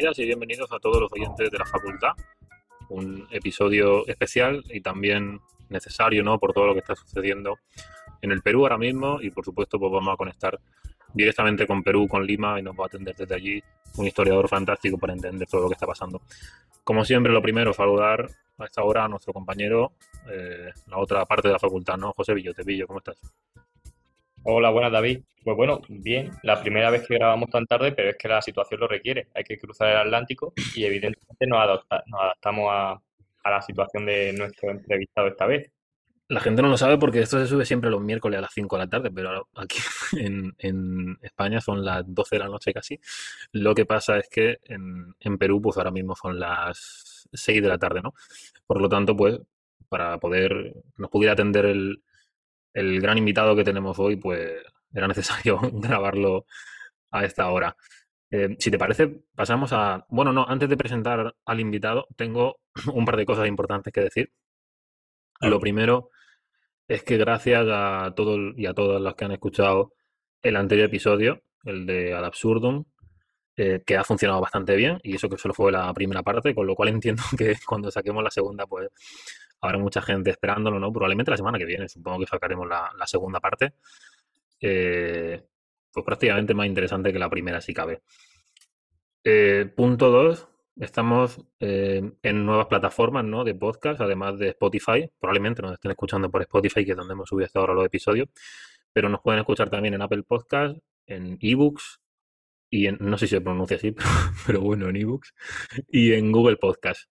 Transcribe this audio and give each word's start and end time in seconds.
y 0.00 0.24
bienvenidos 0.24 0.72
a 0.72 0.78
todos 0.78 0.98
los 0.98 1.12
oyentes 1.12 1.50
de 1.50 1.58
la 1.58 1.66
facultad. 1.66 2.12
Un 2.88 3.28
episodio 3.30 4.06
especial 4.06 4.64
y 4.70 4.80
también 4.80 5.40
necesario, 5.68 6.24
¿no? 6.24 6.38
Por 6.38 6.54
todo 6.54 6.68
lo 6.68 6.72
que 6.72 6.78
está 6.78 6.96
sucediendo 6.96 7.58
en 8.22 8.32
el 8.32 8.40
Perú 8.40 8.62
ahora 8.62 8.78
mismo 8.78 9.20
y 9.20 9.28
por 9.30 9.44
supuesto 9.44 9.78
pues 9.78 9.92
vamos 9.92 10.14
a 10.14 10.16
conectar 10.16 10.58
directamente 11.12 11.66
con 11.66 11.82
Perú, 11.82 12.08
con 12.08 12.26
Lima 12.26 12.58
y 12.58 12.62
nos 12.62 12.74
va 12.74 12.84
a 12.84 12.86
atender 12.86 13.14
desde 13.14 13.34
allí 13.34 13.62
un 13.98 14.06
historiador 14.06 14.48
fantástico 14.48 14.96
para 14.96 15.12
entender 15.12 15.46
todo 15.46 15.62
lo 15.62 15.68
que 15.68 15.74
está 15.74 15.86
pasando. 15.86 16.22
Como 16.82 17.04
siempre, 17.04 17.30
lo 17.30 17.42
primero, 17.42 17.74
saludar 17.74 18.26
a 18.56 18.64
esta 18.64 18.82
hora 18.82 19.04
a 19.04 19.08
nuestro 19.08 19.34
compañero, 19.34 19.92
eh, 20.30 20.70
la 20.86 20.96
otra 20.96 21.26
parte 21.26 21.48
de 21.48 21.52
la 21.52 21.60
facultad, 21.60 21.98
¿no? 21.98 22.12
José 22.14 22.32
Villote. 22.32 22.62
Villo, 22.64 22.86
¿cómo 22.86 23.00
estás? 23.00 23.18
Hola, 24.42 24.70
buenas 24.70 24.90
David. 24.90 25.20
Pues 25.44 25.54
bueno, 25.54 25.82
bien, 25.88 26.30
la 26.42 26.62
primera 26.62 26.88
vez 26.90 27.06
que 27.06 27.14
grabamos 27.14 27.50
tan 27.50 27.66
tarde, 27.66 27.92
pero 27.92 28.08
es 28.10 28.16
que 28.16 28.26
la 28.26 28.40
situación 28.40 28.80
lo 28.80 28.88
requiere. 28.88 29.28
Hay 29.34 29.44
que 29.44 29.58
cruzar 29.58 29.90
el 29.90 29.96
Atlántico 29.98 30.54
y 30.74 30.84
evidentemente 30.84 31.46
nos, 31.46 31.60
adaptamos 31.60 32.68
a, 32.70 33.02
la 33.44 33.60
situación 33.60 34.06
de 34.06 34.32
nuestro 34.32 34.70
entrevistado 34.70 35.28
esta 35.28 35.46
vez. 35.46 35.70
La 36.28 36.40
gente 36.40 36.62
no 36.62 36.68
lo 36.68 36.78
sabe 36.78 36.96
porque 36.96 37.20
esto 37.20 37.38
se 37.38 37.46
sube 37.46 37.66
siempre 37.66 37.90
los 37.90 38.00
miércoles 38.00 38.38
a 38.38 38.42
las 38.42 38.52
5 38.54 38.76
de 38.76 38.82
la 38.82 38.88
tarde, 38.88 39.10
pero 39.10 39.48
aquí 39.56 39.78
en, 40.58 41.18
España 41.20 41.60
son 41.60 41.84
las 41.84 42.02
12 42.06 42.36
de 42.36 42.40
la 42.40 42.48
noche 42.48 42.72
casi. 42.72 42.98
Lo 43.52 43.74
que 43.74 43.84
pasa 43.84 44.18
es 44.18 44.28
que 44.30 44.58
en, 44.64 45.14
en, 45.20 45.36
Perú, 45.36 45.60
pues 45.60 45.76
ahora 45.76 45.90
mismo 45.90 46.16
son 46.16 46.40
las 46.40 47.28
6 47.30 47.62
de 47.62 47.68
la 47.68 47.76
tarde, 47.76 48.00
¿no? 48.00 48.14
Por 48.66 48.80
lo 48.80 48.88
tanto, 48.88 49.14
pues 49.14 49.38
para 49.90 50.18
poder, 50.18 50.76
nos 50.96 51.10
pudiera 51.10 51.32
atender 51.34 51.66
el, 51.66 52.00
el 52.72 53.00
gran 53.00 53.18
invitado 53.18 53.56
que 53.56 53.64
tenemos 53.64 53.98
hoy, 53.98 54.16
pues 54.16 54.50
era 54.92 55.08
necesario 55.08 55.58
grabarlo 55.72 56.46
a 57.10 57.24
esta 57.24 57.48
hora. 57.50 57.76
Eh, 58.30 58.56
si 58.58 58.70
te 58.70 58.78
parece, 58.78 59.22
pasamos 59.34 59.72
a... 59.72 60.04
Bueno, 60.08 60.32
no, 60.32 60.46
antes 60.48 60.68
de 60.68 60.76
presentar 60.76 61.34
al 61.44 61.60
invitado, 61.60 62.06
tengo 62.16 62.60
un 62.94 63.04
par 63.04 63.16
de 63.16 63.26
cosas 63.26 63.48
importantes 63.48 63.92
que 63.92 64.02
decir. 64.02 64.32
Lo 65.40 65.58
primero 65.58 66.10
es 66.86 67.02
que 67.02 67.16
gracias 67.16 67.66
a 67.70 68.12
todos 68.14 68.38
y 68.56 68.66
a 68.66 68.74
todas 68.74 69.00
las 69.00 69.14
que 69.14 69.24
han 69.24 69.32
escuchado 69.32 69.94
el 70.42 70.56
anterior 70.56 70.86
episodio, 70.86 71.42
el 71.64 71.86
de 71.86 72.14
Ad 72.14 72.24
Absurdum, 72.24 72.84
eh, 73.56 73.82
que 73.86 73.96
ha 73.96 74.04
funcionado 74.04 74.40
bastante 74.40 74.76
bien, 74.76 74.98
y 75.02 75.14
eso 75.16 75.28
que 75.28 75.38
solo 75.38 75.54
fue 75.54 75.72
la 75.72 75.92
primera 75.94 76.22
parte, 76.22 76.54
con 76.54 76.66
lo 76.66 76.74
cual 76.74 76.88
entiendo 76.90 77.22
que 77.36 77.56
cuando 77.66 77.90
saquemos 77.90 78.22
la 78.22 78.30
segunda, 78.30 78.66
pues 78.66 78.88
habrá 79.60 79.78
mucha 79.78 80.02
gente 80.02 80.30
esperándolo, 80.30 80.78
¿no? 80.78 80.92
Probablemente 80.92 81.30
la 81.30 81.36
semana 81.36 81.58
que 81.58 81.64
viene, 81.64 81.88
supongo 81.88 82.20
que 82.20 82.26
sacaremos 82.26 82.68
la, 82.68 83.06
segunda 83.06 83.40
parte. 83.40 83.74
Eh, 84.60 85.42
pues 85.92 86.04
prácticamente 86.04 86.54
más 86.54 86.66
interesante 86.66 87.12
que 87.12 87.18
la 87.18 87.28
primera, 87.28 87.60
si 87.60 87.74
cabe. 87.74 88.02
Eh, 89.24 89.70
punto 89.76 90.10
dos, 90.10 90.48
estamos 90.76 91.40
eh, 91.58 92.12
en 92.22 92.46
nuevas 92.46 92.66
plataformas 92.66 93.24
¿no? 93.24 93.44
de 93.44 93.54
podcast, 93.54 94.00
además 94.00 94.38
de 94.38 94.48
Spotify. 94.48 95.10
Probablemente 95.18 95.62
nos 95.62 95.72
estén 95.72 95.90
escuchando 95.90 96.30
por 96.30 96.42
Spotify, 96.42 96.84
que 96.84 96.92
es 96.92 96.96
donde 96.96 97.12
hemos 97.12 97.28
subido 97.28 97.46
hasta 97.46 97.58
ahora 97.58 97.74
los 97.74 97.86
episodios. 97.86 98.28
Pero 98.92 99.08
nos 99.08 99.20
pueden 99.20 99.40
escuchar 99.40 99.70
también 99.70 99.94
en 99.94 100.02
Apple 100.02 100.22
Podcast, 100.22 100.78
en 101.06 101.38
eBooks 101.40 102.00
y 102.70 102.86
en, 102.86 102.98
no 103.00 103.18
sé 103.18 103.26
si 103.26 103.34
se 103.36 103.40
pronuncia 103.40 103.76
así, 103.76 103.94
pero, 104.46 104.60
bueno, 104.60 104.88
en 104.88 104.96
eBooks 104.96 105.34
y 105.88 106.12
en 106.12 106.32
Google 106.32 106.56
Podcast. 106.56 107.10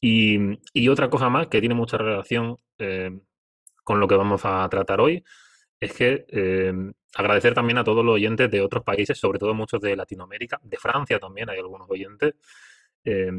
Y, 0.00 0.88
otra 0.88 1.10
cosa 1.10 1.28
más 1.28 1.48
que 1.48 1.60
tiene 1.60 1.74
mucha 1.74 1.98
relación 1.98 2.58
eh, 2.78 3.10
con 3.84 4.00
lo 4.00 4.08
que 4.08 4.16
vamos 4.16 4.42
a 4.44 4.66
tratar 4.70 5.00
hoy 5.00 5.22
es 5.78 5.92
que 5.92 6.24
eh, 6.28 6.72
agradecer 7.14 7.54
también 7.54 7.78
a 7.78 7.84
todos 7.84 8.04
los 8.04 8.14
oyentes 8.14 8.50
de 8.50 8.60
otros 8.62 8.82
países, 8.82 9.18
sobre 9.18 9.38
todo 9.38 9.54
muchos 9.54 9.80
de 9.80 9.96
Latinoamérica, 9.96 10.60
de 10.62 10.76
Francia 10.76 11.18
también 11.18 11.50
hay 11.50 11.58
algunos 11.58 11.88
oyentes 11.90 12.34
eh, 13.04 13.30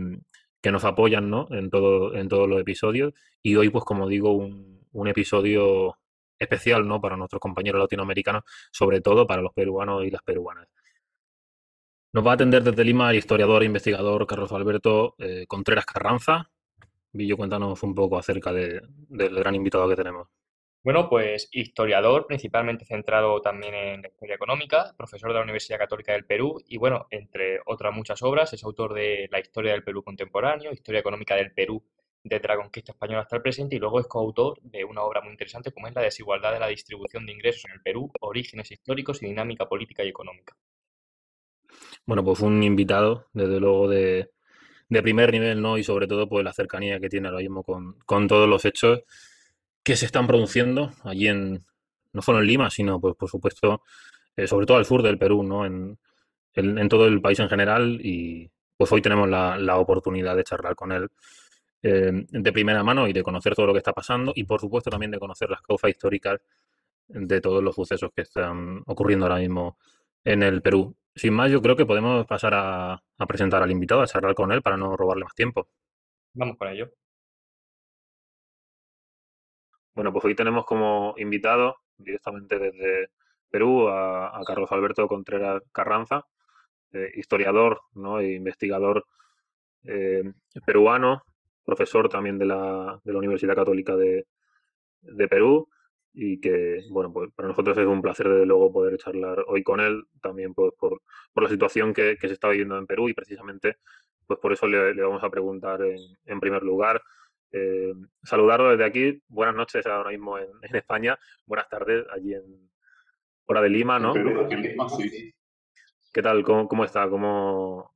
que 0.62 0.72
nos 0.72 0.84
apoyan 0.84 1.30
¿no? 1.30 1.47
en, 1.52 1.69
todo, 1.69 2.16
en 2.16 2.28
todos 2.30 2.47
los 2.47 2.62
episodios. 2.62 3.14
Y 3.41 3.56
hoy, 3.56 3.69
pues 3.69 3.84
como 3.84 4.08
digo, 4.08 4.31
un, 4.34 4.85
un 4.91 5.08
episodio 5.08 5.97
especial 6.38 6.88
¿no? 6.88 7.02
para 7.02 7.18
nuestros 7.18 7.40
compañeros 7.40 7.81
latinoamericanos, 7.81 8.44
sobre 8.72 9.02
todo 9.02 9.25
para 9.25 9.41
los 9.41 9.53
peruanos 9.53 10.03
y 10.06 10.12
las 10.12 10.22
peruanas. 10.22 10.68
Nos 12.14 12.25
va 12.25 12.31
a 12.31 12.34
atender 12.35 12.62
desde 12.64 12.84
Lima 12.84 13.09
el 13.09 13.18
historiador 13.18 13.64
e 13.64 13.68
investigador 13.68 14.28
Carlos 14.28 14.52
Alberto 14.52 15.16
Contreras 15.47 15.85
Carranza. 15.85 16.50
Villo, 17.13 17.38
cuéntanos 17.38 17.81
un 17.83 17.94
poco 17.94 18.17
acerca 18.17 18.53
del 18.53 18.81
gran 19.09 19.55
invitado 19.55 19.89
que 19.89 19.95
tenemos. 19.95 20.27
Bueno, 20.83 21.09
pues 21.09 21.47
historiador, 21.51 22.25
principalmente 22.25 22.85
centrado 22.85 23.39
también 23.39 23.75
en 23.75 24.01
la 24.01 24.07
historia 24.07 24.35
económica, 24.35 24.95
profesor 24.97 25.29
de 25.29 25.35
la 25.35 25.44
Universidad 25.44 25.77
Católica 25.77 26.13
del 26.13 26.25
Perú 26.25 26.59
y, 26.66 26.77
bueno, 26.77 27.05
entre 27.11 27.59
otras 27.67 27.94
muchas 27.94 28.23
obras, 28.23 28.51
es 28.53 28.63
autor 28.63 28.95
de 28.95 29.27
La 29.31 29.39
historia 29.39 29.73
del 29.73 29.83
Perú 29.83 30.03
contemporáneo, 30.03 30.72
Historia 30.72 31.01
económica 31.01 31.35
del 31.35 31.53
Perú 31.53 31.83
desde 32.23 32.47
la 32.47 32.57
conquista 32.57 32.94
española 32.94 33.22
hasta 33.22 33.35
el 33.35 33.41
presente 33.43 33.75
y 33.75 33.79
luego 33.79 33.99
es 33.99 34.07
coautor 34.07 34.59
de 34.61 34.83
una 34.83 35.03
obra 35.03 35.22
muy 35.22 35.31
interesante 35.31 35.72
como 35.72 35.88
es 35.88 35.93
La 35.93 36.01
desigualdad 36.01 36.53
de 36.53 36.59
la 36.59 36.67
distribución 36.67 37.28
de 37.28 37.33
ingresos 37.33 37.66
en 37.66 37.73
el 37.73 37.81
Perú, 37.81 38.11
orígenes 38.19 38.72
históricos 38.72 39.22
y 39.22 39.28
dinámica 39.28 39.67
política 39.67 40.03
y 40.03 40.09
económica. 40.09 40.55
Bueno, 42.07 42.23
pues 42.23 42.39
un 42.39 42.63
invitado, 42.63 43.28
desde 43.33 43.59
luego, 43.59 43.88
de, 43.88 44.31
primer 45.02 45.31
nivel, 45.31 45.62
¿no? 45.62 45.78
Y 45.78 45.84
sobre 45.84 46.07
todo, 46.07 46.28
pues 46.28 46.44
la 46.44 46.53
cercanía 46.53 47.00
que 47.00 47.09
tiene 47.09 47.29
ahora 47.29 47.40
mismo 47.40 47.63
con, 47.63 48.28
todos 48.28 48.50
los 48.50 48.66
hechos 48.66 49.03
que 49.84 49.96
se 49.96 50.06
están 50.06 50.28
produciendo 50.28 50.91
allí 51.03 51.28
en, 51.28 51.63
no 52.13 52.22
solo 52.22 52.40
en 52.40 52.47
Lima, 52.47 52.69
sino, 52.69 53.00
pues, 53.00 53.16
por 53.16 53.29
supuesto, 53.29 53.84
eh, 54.35 54.47
sobre 54.47 54.66
todo 54.66 54.78
al 54.78 54.85
sur 54.85 55.02
del 55.02 55.18
Perú, 55.18 55.44
¿no? 55.44 55.66
En, 55.66 55.97
en, 56.56 56.90
todo 56.90 57.07
el 57.07 57.22
país 57.22 57.40
en 57.40 57.50
general 57.50 58.00
y 58.03 58.52
pues 58.75 58.91
hoy 58.91 59.02
tenemos 59.02 59.29
la, 59.29 59.78
oportunidad 59.78 60.35
de 60.35 60.44
charlar 60.44 60.75
con 60.75 60.91
él 60.91 61.08
eh, 61.84 62.25
de 62.29 62.52
primera 62.52 62.84
mano 62.84 63.08
y 63.08 63.13
de 63.13 63.23
conocer 63.23 63.56
todo 63.56 63.68
lo 63.68 63.73
que 63.73 63.78
está 63.78 63.94
pasando 63.94 64.34
y, 64.35 64.44
por 64.44 64.59
supuesto, 64.59 64.90
también 64.90 65.12
de 65.12 65.19
conocer 65.19 65.50
las 65.50 65.62
causas 65.62 65.91
históricas 65.91 66.41
de 67.08 67.41
todos 67.41 67.63
los 67.63 67.75
sucesos 67.75 68.12
que 68.16 68.23
están 68.23 68.81
ocurriendo 68.88 69.25
ahora 69.25 69.40
mismo 69.40 69.78
en 70.24 70.44
el 70.44 70.62
Perú. 70.62 70.96
Sin 71.16 71.34
más, 71.34 71.52
yo 71.52 71.62
creo 71.62 71.76
que 71.76 71.86
podemos 71.86 72.26
pasar 72.26 72.54
a, 72.56 73.04
presentar 73.28 73.62
al 73.62 73.72
invitado, 73.72 74.02
a 74.02 74.08
charlar 74.08 74.36
con 74.36 74.52
él 74.52 74.62
para 74.62 74.78
no 74.78 74.96
robarle 74.96 75.26
más 75.26 75.36
tiempo. 75.36 75.68
Vamos 76.34 76.58
con 76.58 76.70
ello. 76.70 76.90
Bueno, 79.94 80.14
pues 80.14 80.24
hoy 80.24 80.36
tenemos 80.36 80.66
como 80.66 81.14
invitado 81.18 81.78
directamente 81.98 82.58
desde 82.58 83.09
Perú 83.50 83.90
a, 83.90 84.42
Carlos 84.46 84.72
Alberto 84.72 85.08
Contreras 85.08 85.62
Carranza, 85.74 86.26
eh, 86.94 87.12
historiador 87.16 87.82
¿no? 87.94 88.20
e 88.20 88.34
investigador 88.34 89.06
eh, 89.84 90.24
peruano, 90.66 91.24
profesor 91.66 92.08
también 92.08 92.38
de 92.38 92.46
la, 92.46 93.00
de 93.03 93.14
la 93.14 93.20
Universidad 93.20 93.56
Católica 93.56 93.96
de, 93.98 94.28
de 95.02 95.28
Perú 95.28 95.68
y 96.13 96.39
que, 96.41 96.81
bueno, 96.89 97.11
pues 97.13 97.31
para 97.33 97.49
nosotros 97.49 97.77
es 97.77 97.85
un 97.85 98.01
placer 98.01 98.27
desde 98.27 98.45
luego 98.45 98.72
poder 98.72 98.97
charlar 98.97 99.45
hoy 99.47 99.63
con 99.63 99.79
él, 99.79 100.03
también 100.22 100.53
pues, 100.53 100.73
por, 100.77 101.01
por 101.33 101.44
la 101.44 101.49
situación 101.49 101.94
que, 101.94 102.17
se 102.19 102.27
está 102.27 102.49
viviendo 102.49 102.77
en 102.77 102.88
Perú 102.88 103.09
y 103.09 103.13
precisamente 103.13 103.77
pues 104.27 104.39
por 104.39 104.53
eso 104.53 104.67
le, 104.67 104.94
vamos 105.01 105.23
a 105.23 105.29
preguntar 105.29 105.81
en, 105.81 105.97
en 106.25 106.39
primer 106.39 106.63
lugar. 106.63 107.01
Eh, 107.51 107.94
saludarlo 108.23 108.72
desde 108.72 108.85
aquí, 108.85 109.22
buenas 109.27 109.55
noches 109.55 109.85
ahora 109.85 110.09
mismo 110.09 110.38
en, 110.38 110.47
España, 110.73 111.19
buenas 111.45 111.67
tardes 111.67 112.05
allí 112.13 112.33
en 112.33 112.72
hora 113.45 113.61
de 113.61 113.69
Lima, 113.69 113.99
¿no? 113.99 114.13
¿Qué 116.13 116.22
tal? 116.22 116.43
¿Cómo, 116.43 116.67
cómo 116.67 116.85
está? 116.85 117.09
¿Cómo, 117.09 117.93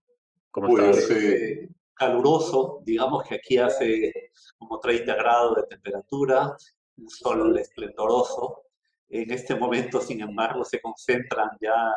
cómo 0.51 0.67
pues, 0.67 1.09
eh, 1.11 1.69
caluroso, 1.93 2.81
digamos 2.83 3.23
que 3.23 3.35
aquí 3.35 3.57
hace 3.57 4.31
como 4.57 4.79
30 4.79 5.15
grados 5.15 5.55
de 5.55 5.63
temperatura, 5.63 6.55
un 6.97 7.09
sol 7.09 7.57
esplendoroso. 7.57 8.63
En 9.09 9.31
este 9.31 9.55
momento, 9.55 10.01
sin 10.01 10.21
embargo, 10.21 10.63
se 10.63 10.81
concentran 10.81 11.49
ya 11.61 11.93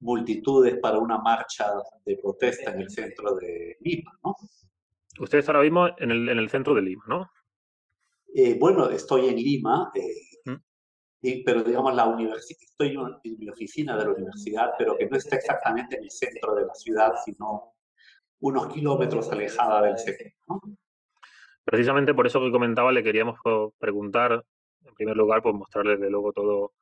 multitudes 0.00 0.78
para 0.80 0.98
una 0.98 1.18
marcha 1.18 1.66
de 2.04 2.16
protesta 2.18 2.72
en 2.72 2.82
el 2.82 2.90
centro 2.90 3.34
de 3.36 3.76
Lima, 3.80 4.12
¿no? 4.22 4.34
Usted 5.20 5.38
está 5.38 5.52
ahora 5.52 5.62
mismo 5.62 5.88
en 5.98 6.10
el, 6.10 6.28
en 6.28 6.38
el 6.38 6.50
centro 6.50 6.74
de 6.74 6.82
Lima, 6.82 7.04
¿no? 7.06 7.30
Eh, 8.34 8.56
bueno, 8.58 8.90
estoy 8.90 9.28
en 9.28 9.36
Lima, 9.36 9.92
eh, 9.94 10.50
¿Mm? 10.50 11.44
pero 11.44 11.62
digamos 11.62 11.94
la 11.94 12.06
universidad, 12.06 12.58
estoy 12.62 12.98
en 13.22 13.38
mi 13.38 13.48
oficina 13.48 13.96
de 13.96 14.04
la 14.04 14.10
universidad, 14.10 14.72
pero 14.76 14.96
que 14.98 15.06
no 15.06 15.16
está 15.16 15.36
exactamente 15.36 15.96
en 15.96 16.04
el 16.04 16.10
centro 16.10 16.54
de 16.54 16.66
la 16.66 16.74
ciudad, 16.74 17.12
sino 17.24 17.74
unos 18.40 18.66
kilómetros 18.74 19.30
alejada 19.30 19.82
del 19.82 19.98
centro. 19.98 20.26
¿no? 20.48 20.60
Precisamente 21.74 22.14
por 22.14 22.24
eso 22.24 22.40
que 22.40 22.52
comentaba, 22.52 22.92
le 22.92 23.02
queríamos 23.02 23.40
preguntar, 23.80 24.44
en 24.84 24.94
primer 24.94 25.16
lugar, 25.16 25.42
pues 25.42 25.56
mostrarles 25.56 25.98
de 25.98 26.08
luego 26.08 26.32
todo, 26.32 26.72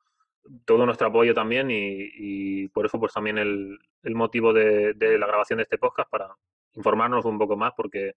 todo 0.65 0.85
nuestro 0.85 1.07
apoyo 1.07 1.33
también 1.33 1.69
y, 1.71 2.67
por 2.67 2.85
eso 2.85 2.99
pues 2.99 3.11
también 3.11 3.39
el, 3.39 3.79
motivo 4.13 4.53
de, 4.53 4.93
la 4.99 5.25
grabación 5.25 5.57
de 5.57 5.63
este 5.63 5.79
podcast 5.79 6.11
para 6.11 6.35
informarnos 6.73 7.25
un 7.25 7.39
poco 7.39 7.57
más 7.57 7.73
porque, 7.75 8.13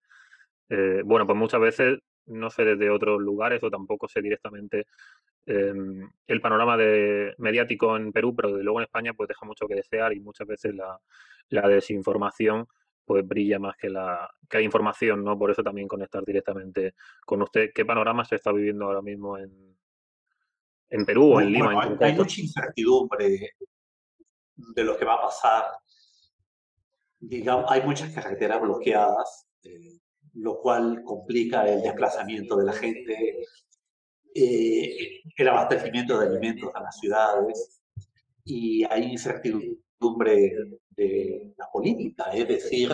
eh, 0.69 1.00
bueno, 1.02 1.25
pues 1.25 1.38
muchas 1.38 1.62
veces 1.62 1.99
no 2.26 2.50
sé 2.50 2.67
desde 2.67 2.90
otros 2.90 3.23
lugares 3.23 3.62
o 3.64 3.70
tampoco 3.70 4.06
sé 4.06 4.20
directamente 4.20 4.87
em, 5.46 6.11
el 6.26 6.40
panorama 6.43 6.76
de, 6.76 7.34
mediático 7.38 7.96
en 7.96 8.12
Perú, 8.12 8.37
pero 8.37 8.55
de 8.55 8.62
luego 8.62 8.81
en 8.81 8.84
España 8.84 9.14
pues 9.14 9.28
deja 9.28 9.46
mucho 9.46 9.67
que 9.67 9.76
desear 9.76 10.12
y 10.12 10.20
muchas 10.20 10.46
veces 10.46 10.75
la, 10.75 11.00
la 11.49 11.69
desinformación 11.69 12.67
pues 13.06 13.26
brilla 13.26 13.58
más 13.58 13.76
que 13.76 13.88
la 13.88 14.28
que 14.48 14.58
hay 14.58 14.64
información, 14.64 15.24
¿no? 15.24 15.38
Por 15.38 15.50
eso 15.50 15.62
también 15.62 15.88
conectar 15.88 16.24
directamente 16.24 16.94
con 17.24 17.42
usted. 17.42 17.70
¿Qué 17.74 17.84
panorama 17.84 18.24
se 18.24 18.36
está 18.36 18.52
viviendo 18.52 18.84
ahora 18.84 19.02
mismo 19.02 19.38
en, 19.38 19.76
en 20.90 21.06
Perú 21.06 21.34
o 21.34 21.40
en 21.40 21.52
Lima? 21.52 21.82
hay, 21.82 21.96
hay, 22.00 22.14
mucha 22.14 22.40
incertidumbre 22.40 23.54
de 24.56 24.84
lo 24.84 24.96
que 24.96 25.04
va 25.04 25.14
a 25.14 25.22
pasar. 25.22 25.64
Digamos, 27.18 27.70
hay 27.70 27.82
muchas 27.82 28.12
carreteras 28.12 28.60
bloqueadas, 28.60 29.48
eh, 29.62 29.98
lo 30.34 30.58
cual 30.60 31.02
complica 31.04 31.66
el 31.66 31.82
desplazamiento 31.82 32.56
de 32.56 32.64
la 32.64 32.72
gente, 32.72 33.38
eh, 34.34 35.22
el 35.36 35.48
abastecimiento 35.48 36.18
de 36.18 36.26
alimentos 36.26 36.74
a 36.74 36.82
las 36.82 36.98
ciudades 36.98 37.82
y 38.44 38.84
hay 38.84 39.04
incertidumbre 39.04 40.52
de 40.96 41.54
la 41.56 41.70
política, 41.70 42.31
es 42.32 42.48
decir, 42.48 42.90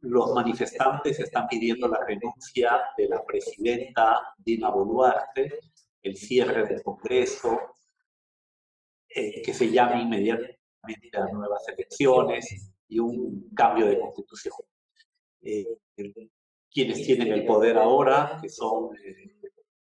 los 0.00 0.34
manifestantes 0.34 1.18
están 1.18 1.46
pidiendo 1.48 1.88
la 1.88 2.04
renuncia 2.04 2.80
de 2.96 3.08
la 3.08 3.24
presidenta 3.24 4.34
Dina 4.38 4.70
Boluarte, 4.70 5.60
el 6.02 6.16
cierre 6.16 6.66
del 6.66 6.82
Congreso, 6.82 7.58
eh, 9.08 9.42
que 9.42 9.54
se 9.54 9.70
llame 9.70 10.02
inmediatamente 10.02 10.58
a 11.14 11.26
nuevas 11.32 11.66
elecciones 11.68 12.72
y 12.88 12.98
un 12.98 13.50
cambio 13.54 13.86
de 13.86 13.98
constitución. 13.98 14.54
Eh, 15.40 15.66
quienes 16.70 17.02
tienen 17.04 17.32
el 17.32 17.46
poder 17.46 17.78
ahora, 17.78 18.38
que 18.40 18.48
son, 18.48 18.94
eh, 18.96 19.32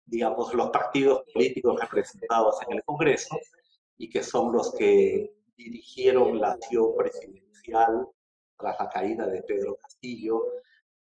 digamos, 0.05 0.53
los 0.55 0.71
partidos 0.71 1.23
políticos 1.33 1.79
representados 1.81 2.57
en 2.67 2.79
el 2.79 2.85
Congreso 2.85 3.39
y 3.99 4.09
que 4.09 4.23
son 4.23 4.53
los 4.53 4.75
que 4.75 5.40
dirigieron 5.65 6.41
la 6.41 6.53
acción 6.53 6.95
presidencial 6.97 8.07
tras 8.57 8.77
la 8.79 8.89
caída 8.89 9.27
de 9.27 9.43
Pedro 9.43 9.77
Castillo 9.77 10.43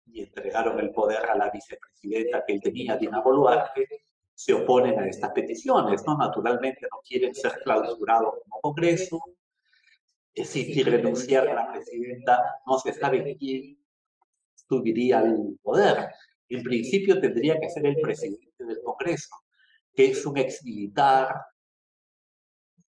y 0.06 0.22
entregaron 0.22 0.80
el 0.80 0.92
poder 0.92 1.26
a 1.26 1.36
la 1.36 1.50
vicepresidenta 1.50 2.44
que 2.46 2.54
él 2.54 2.62
tenía, 2.62 2.98
Dina 2.98 3.22
Boluarte, 3.22 3.88
se 4.34 4.54
oponen 4.54 5.00
a 5.00 5.08
estas 5.08 5.32
peticiones, 5.32 6.04
¿no? 6.06 6.18
Naturalmente 6.18 6.88
no 6.92 7.00
quieren 7.08 7.34
ser 7.34 7.60
clausurados 7.64 8.36
como 8.44 8.62
Congreso, 8.62 9.20
si 10.46 10.84
renunciar 10.84 11.48
a 11.48 11.54
la 11.56 11.72
presidenta, 11.72 12.62
no 12.66 12.78
se 12.78 12.94
sabe 12.94 13.36
quién 13.38 13.78
subiría 14.70 15.20
al 15.20 15.58
poder. 15.62 16.10
En 16.50 16.64
principio 16.64 17.20
tendría 17.20 17.60
que 17.60 17.70
ser 17.70 17.86
el 17.86 17.96
presidente 17.96 18.64
del 18.64 18.82
Congreso, 18.84 19.36
que 19.94 20.12
es 20.12 20.26
un 20.26 20.38
ex 20.38 20.64
militar 20.64 21.30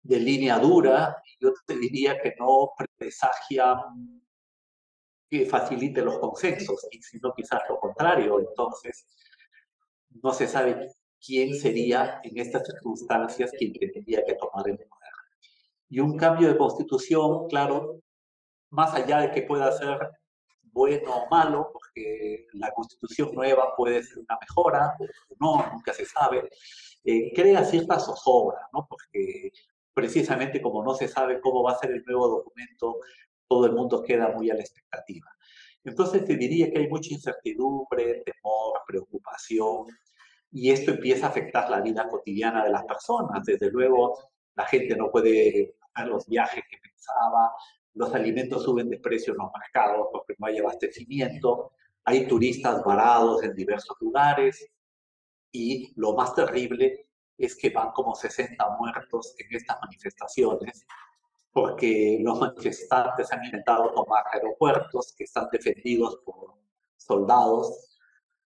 de 0.07 0.19
línea 0.19 0.57
dura, 0.57 1.21
yo 1.39 1.51
te 1.65 1.77
diría 1.77 2.19
que 2.21 2.33
no 2.39 2.71
presagia 2.97 3.75
que 5.29 5.45
facilite 5.45 6.01
los 6.01 6.17
consensos, 6.19 6.87
sino 7.01 7.33
quizás 7.33 7.61
lo 7.67 7.77
contrario. 7.77 8.39
Entonces, 8.39 9.05
no 10.23 10.31
se 10.31 10.47
sabe 10.47 10.89
quién 11.19 11.53
sería 11.53 12.21
en 12.23 12.37
estas 12.37 12.65
circunstancias 12.65 13.51
quien 13.57 13.73
tendría 13.73 14.23
que 14.23 14.35
tomar 14.35 14.67
el 14.69 14.77
poder. 14.77 15.13
Y 15.89 15.99
un 15.99 16.17
cambio 16.17 16.47
de 16.47 16.57
constitución, 16.57 17.47
claro, 17.49 17.99
más 18.69 18.93
allá 18.93 19.19
de 19.19 19.31
que 19.31 19.41
pueda 19.41 19.71
ser 19.73 19.97
bueno 20.61 21.15
o 21.15 21.29
malo, 21.29 21.69
porque 21.73 22.47
la 22.53 22.71
constitución 22.71 23.31
nueva 23.33 23.75
puede 23.75 24.03
ser 24.03 24.19
una 24.19 24.37
mejora, 24.39 24.95
o 25.29 25.35
no, 25.39 25.71
nunca 25.73 25.93
se 25.93 26.05
sabe, 26.05 26.49
eh, 27.03 27.33
crea 27.33 27.65
cierta 27.65 27.99
zozobra, 27.99 28.69
¿no? 28.73 28.85
Porque 28.87 29.51
precisamente 29.97 30.61
como 30.61 30.83
no 30.83 30.93
se 30.93 31.07
sabe 31.07 31.41
cómo 31.41 31.63
va 31.63 31.71
a 31.71 31.79
ser 31.79 31.89
el 31.89 32.03
nuevo 32.05 32.27
documento, 32.27 32.99
todo 33.47 33.65
el 33.65 33.71
mundo 33.71 34.03
queda 34.03 34.29
muy 34.29 34.51
a 34.51 34.53
la 34.53 34.59
expectativa. 34.59 35.25
Entonces 35.83 36.23
te 36.23 36.37
diría 36.37 36.69
que 36.69 36.77
hay 36.77 36.87
mucha 36.87 37.15
incertidumbre, 37.15 38.21
temor, 38.23 38.81
preocupación, 38.85 39.87
y 40.51 40.69
esto 40.69 40.91
empieza 40.91 41.25
a 41.25 41.29
afectar 41.29 41.67
la 41.71 41.81
vida 41.81 42.07
cotidiana 42.07 42.63
de 42.63 42.69
las 42.69 42.85
personas. 42.85 43.43
Desde 43.43 43.71
luego, 43.71 44.19
la 44.55 44.67
gente 44.67 44.95
no 44.95 45.09
puede 45.09 45.73
hacer 45.95 46.09
los 46.09 46.27
viajes 46.27 46.63
que 46.69 46.77
pensaba, 46.77 47.51
los 47.95 48.13
alimentos 48.13 48.61
suben 48.65 48.91
de 48.91 48.99
precio 48.99 49.33
en 49.33 49.39
los 49.39 49.51
mercados 49.59 50.09
porque 50.11 50.35
no 50.37 50.45
hay 50.45 50.59
abastecimiento, 50.59 51.71
hay 52.03 52.27
turistas 52.27 52.83
varados 52.83 53.41
en 53.41 53.55
diversos 53.55 53.97
lugares, 53.99 54.63
y 55.51 55.91
lo 55.95 56.13
más 56.13 56.35
terrible 56.35 57.06
es 57.37 57.55
que 57.55 57.69
van 57.69 57.91
como 57.91 58.15
60 58.15 58.77
muertos 58.79 59.35
en 59.37 59.55
estas 59.55 59.77
manifestaciones 59.81 60.85
porque 61.57 62.19
los 62.21 62.39
manifestantes 62.39 63.31
han 63.31 63.43
intentado 63.43 63.91
tomar 63.91 64.23
aeropuertos 64.31 65.15
que 65.17 65.23
están 65.23 65.47
defendidos 65.51 66.17
por 66.23 66.53
soldados 66.97 67.97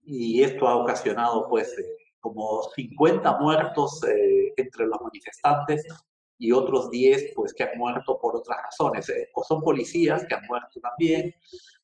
y 0.02 0.42
esto 0.42 0.68
ha 0.68 0.76
ocasionado 0.76 1.48
pues 1.48 1.78
eh, 1.78 1.96
como 2.20 2.62
50 2.74 3.38
muertos 3.38 4.04
eh, 4.04 4.52
entre 4.56 4.86
los 4.86 5.00
manifestantes 5.00 5.86
y 6.36 6.52
otros 6.52 6.90
10 6.90 7.32
pues 7.34 7.54
que 7.54 7.64
han 7.64 7.78
muerto 7.78 8.18
por 8.18 8.36
otras 8.36 8.58
razones, 8.64 9.08
eh, 9.08 9.30
o 9.34 9.44
son 9.44 9.62
policías 9.62 10.26
que 10.26 10.34
han 10.34 10.46
muerto 10.46 10.80
también, 10.80 11.34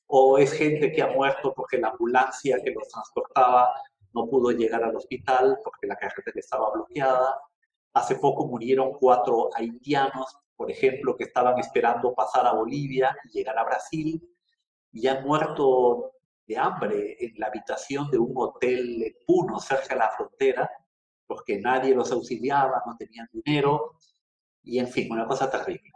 o 0.07 0.39
es 0.39 0.53
gente 0.53 0.93
que 0.93 1.03
ha 1.03 1.09
muerto 1.09 1.53
porque 1.55 1.79
la 1.79 1.89
ambulancia 1.89 2.59
que 2.63 2.71
los 2.71 2.89
transportaba 2.89 3.75
no 4.17 4.29
pudo 4.29 4.51
llegar 4.51 4.83
al 4.83 4.97
hospital 4.97 5.59
porque 5.63 5.87
la 5.87 5.97
carretera 5.97 6.41
estaba 6.41 6.73
bloqueada. 6.73 7.41
Hace 7.93 8.17
poco 8.17 8.47
murieron 8.47 8.93
cuatro 8.99 9.51
haitianos 9.55 10.37
por 10.57 10.71
ejemplo, 10.71 11.17
que 11.17 11.25
estaban 11.25 11.59
esperando 11.59 12.15
pasar 12.15 12.47
a 12.47 12.53
Bolivia 12.53 13.17
y 13.25 13.39
llegar 13.39 13.59
a 13.59 13.65
Brasil 13.65 14.21
y 14.91 15.07
han 15.07 15.23
muerto 15.23 16.13
de 16.47 16.57
hambre 16.57 17.17
en 17.21 17.35
la 17.37 17.49
habitación 17.49 18.11
de 18.11 18.19
un 18.19 18.33
hotel 18.35 19.03
en 19.03 19.17
Puno, 19.27 19.59
cerca 19.59 19.95
de 19.95 20.01
la 20.01 20.11
frontera, 20.11 20.71
porque 21.27 21.59
nadie 21.59 21.95
los 21.95 22.11
auxiliaba, 22.13 22.83
no 22.87 22.97
tenían 22.97 23.29
dinero 23.33 23.97
y, 24.63 24.79
en 24.79 24.89
fin, 24.89 25.13
una 25.13 25.27
cosa 25.27 25.51
terrible. 25.51 25.93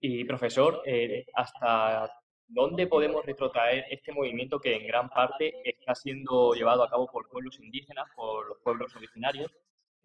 Y, 0.00 0.24
profesor, 0.24 0.82
eh, 0.84 1.24
¿hasta 1.34 2.10
dónde 2.48 2.86
podemos 2.86 3.24
retrotraer 3.24 3.84
este 3.90 4.12
movimiento 4.12 4.60
que 4.60 4.76
en 4.76 4.86
gran 4.86 5.08
parte 5.08 5.54
está 5.64 5.94
siendo 5.94 6.54
llevado 6.54 6.82
a 6.82 6.90
cabo 6.90 7.06
por 7.06 7.28
pueblos 7.28 7.58
indígenas, 7.60 8.06
por 8.14 8.46
los 8.48 8.58
pueblos 8.58 8.94
originarios, 8.96 9.50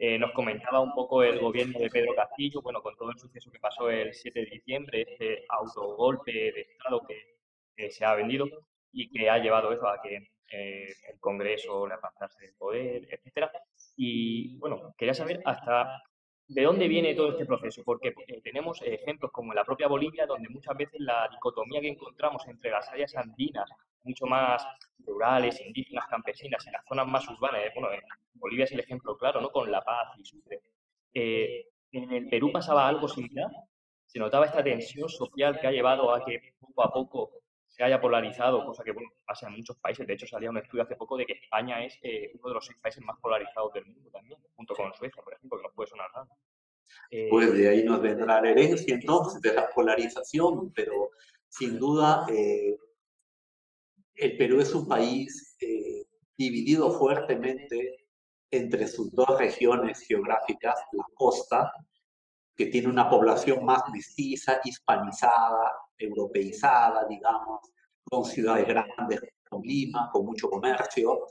eh, 0.02 0.18
nos 0.18 0.32
comentaba 0.32 0.80
un 0.80 0.94
poco 0.94 1.24
el 1.24 1.40
gobierno 1.40 1.78
de 1.78 1.90
Pedro 1.90 2.16
Castillo, 2.16 2.62
bueno, 2.62 2.82
con 2.82 2.96
todo 2.96 3.12
el 3.12 3.20
suceso 3.20 3.52
que 3.52 3.60
pasó 3.60 3.90
el 3.90 4.14
7 4.14 4.40
de 4.40 4.46
diciembre, 4.46 5.02
este 5.02 5.46
autogolpe 5.50 6.32
de 6.32 6.62
Estado 6.62 7.02
que, 7.06 7.92
se 7.92 8.06
ha 8.06 8.14
vendido 8.16 8.46
y 8.92 9.10
que 9.10 9.30
ha 9.30 9.38
llevado 9.38 9.72
eso 9.72 9.88
a 9.88 10.02
que 10.02 10.16
eh, 10.52 10.94
el 11.10 11.20
Congreso 11.20 11.88
le 11.88 11.96
apartase 11.96 12.46
del 12.46 12.56
poder, 12.56 13.08
etcétera. 13.10 13.52
Y 13.98 14.58
bueno, 14.58 14.94
quería 14.98 15.14
saber 15.14 15.42
hasta 15.46 16.02
de 16.50 16.64
dónde 16.64 16.88
viene 16.88 17.14
todo 17.14 17.30
este 17.30 17.46
proceso, 17.46 17.84
porque 17.86 18.14
eh, 18.28 18.42
tenemos 18.42 18.82
ejemplos 18.82 19.32
como 19.32 19.52
en 19.52 19.58
la 19.58 19.64
propia 19.64 19.88
Bolivia, 19.88 20.26
donde 20.26 20.50
muchas 20.50 20.76
veces 20.76 21.00
la 21.00 21.30
dicotomía 21.32 21.80
que 21.80 21.90
encontramos 21.90 22.46
entre 22.48 22.72
las 22.72 22.90
áreas 22.90 23.16
andinas 23.16 23.70
mucho 24.04 24.26
más 24.26 24.66
rurales, 25.06 25.62
indígenas, 25.62 26.08
campesinas, 26.10 26.66
en 26.66 26.74
las 26.74 26.86
zonas 26.86 27.08
más 27.08 27.28
urbanas. 27.30 27.62
Eh, 27.62 27.72
bueno, 27.76 27.90
Bolivia 28.34 28.66
es 28.66 28.72
el 28.72 28.80
ejemplo 28.80 29.16
claro, 29.16 29.42
¿no? 29.42 29.52
Con 29.52 29.70
La 29.70 29.84
Paz 29.84 30.08
y 30.18 30.26
Sucre. 30.26 30.62
Eh, 31.14 31.68
en 31.92 32.12
el 32.12 32.28
Perú 32.30 32.52
pasaba 32.52 32.88
algo 32.88 33.08
similar. 33.08 33.52
Se 34.08 34.18
notaba 34.18 34.48
esta 34.48 34.64
tensión 34.64 35.08
social 35.08 35.60
que 35.60 35.68
ha 35.68 35.72
llevado 35.72 36.12
a 36.12 36.26
que 36.26 36.56
poco 36.60 36.84
a 36.84 36.92
poco 36.92 37.39
se 37.80 37.86
haya 37.86 38.02
polarizado, 38.02 38.66
cosa 38.66 38.84
que 38.84 38.92
bueno, 38.92 39.10
pasa 39.26 39.48
en 39.48 39.54
muchos 39.56 39.78
países. 39.78 40.06
De 40.06 40.12
hecho, 40.12 40.28
salía 40.28 40.50
un 40.50 40.58
estudio 40.58 40.84
hace 40.84 40.98
poco 40.98 41.16
de 41.16 41.26
que 41.26 41.32
España 41.32 41.82
es 41.86 41.98
eh, 42.02 42.30
uno 42.34 42.50
de 42.50 42.54
los 42.56 42.66
seis 42.66 42.78
países 42.82 43.02
más 43.06 43.18
polarizados 43.22 43.72
del 43.72 43.86
mundo 43.86 44.10
también, 44.12 44.38
junto 44.54 44.76
con 44.76 44.94
Suecia, 44.94 45.24
por 45.24 45.34
ejemplo, 45.34 45.58
que 45.60 45.64
nos 45.64 45.74
puede 45.74 45.88
sonar 45.88 46.10
raro. 46.14 46.28
pues 47.30 47.54
de 47.54 47.70
ahí 47.70 47.86
nos 47.86 48.02
vendrá 48.02 48.42
la 48.42 48.50
herencia 48.50 48.94
entonces 48.94 49.40
de 49.40 49.54
la 49.54 49.70
polarización, 49.70 50.74
pero 50.74 51.12
sin 51.48 51.80
duda 51.80 52.26
el 54.20 54.36
Perú 54.36 54.60
es 54.60 54.76
un 54.76 54.86
país 54.86 55.56
eh, 55.62 56.06
dividido 56.38 56.92
fuertemente 56.92 58.08
entre 58.52 58.88
sus 58.90 59.10
dos 59.14 59.40
regiones 59.40 60.02
geográficas, 60.02 60.76
la 60.92 61.06
costa, 61.14 61.72
que 62.58 62.66
tiene 62.66 62.90
una 62.90 63.10
población 63.10 63.64
más 63.64 63.84
mestiza, 63.94 64.60
hispanizada, 64.66 65.72
europeizada, 66.00 67.06
digamos, 67.08 67.62
con 68.04 68.26
ciudades 68.26 68.68
grandes 68.68 69.22
con 69.50 69.62
Lima, 69.62 70.10
con 70.12 70.26
mucho 70.26 70.50
comercio, 70.50 71.28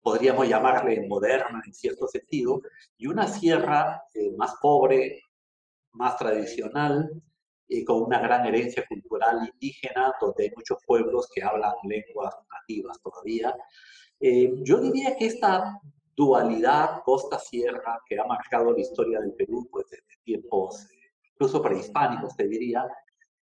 podríamos 0.00 0.48
llamarle 0.48 1.06
moderna 1.06 1.60
en 1.66 1.74
cierto 1.74 2.06
sentido, 2.06 2.62
y 2.96 3.08
una 3.08 3.26
sierra 3.26 4.02
eh, 4.14 4.30
más 4.36 4.54
pobre, 4.62 5.20
más 5.92 6.16
tradicional, 6.16 7.10
y 7.68 7.84
con 7.84 8.02
una 8.02 8.20
gran 8.20 8.46
herencia 8.46 8.84
cultural 8.88 9.50
indígena, 9.52 10.14
donde 10.20 10.44
hay 10.44 10.50
muchos 10.54 10.78
pueblos 10.86 11.28
que 11.34 11.42
hablan 11.42 11.72
lenguas 11.82 12.34
nativas 12.52 13.00
todavía. 13.02 13.54
Eh, 14.20 14.54
yo 14.62 14.78
diría 14.78 15.16
que 15.16 15.26
esta 15.26 15.80
dualidad 16.14 17.02
costa-sierra 17.04 18.00
que 18.08 18.18
ha 18.18 18.24
marcado 18.24 18.72
la 18.72 18.80
historia 18.80 19.20
del 19.20 19.34
Perú 19.34 19.68
pues, 19.70 19.86
desde 19.90 20.22
tiempos 20.22 20.88
eh, 20.90 21.12
incluso 21.32 21.60
prehispánicos, 21.60 22.36
te 22.36 22.48
diría, 22.48 22.86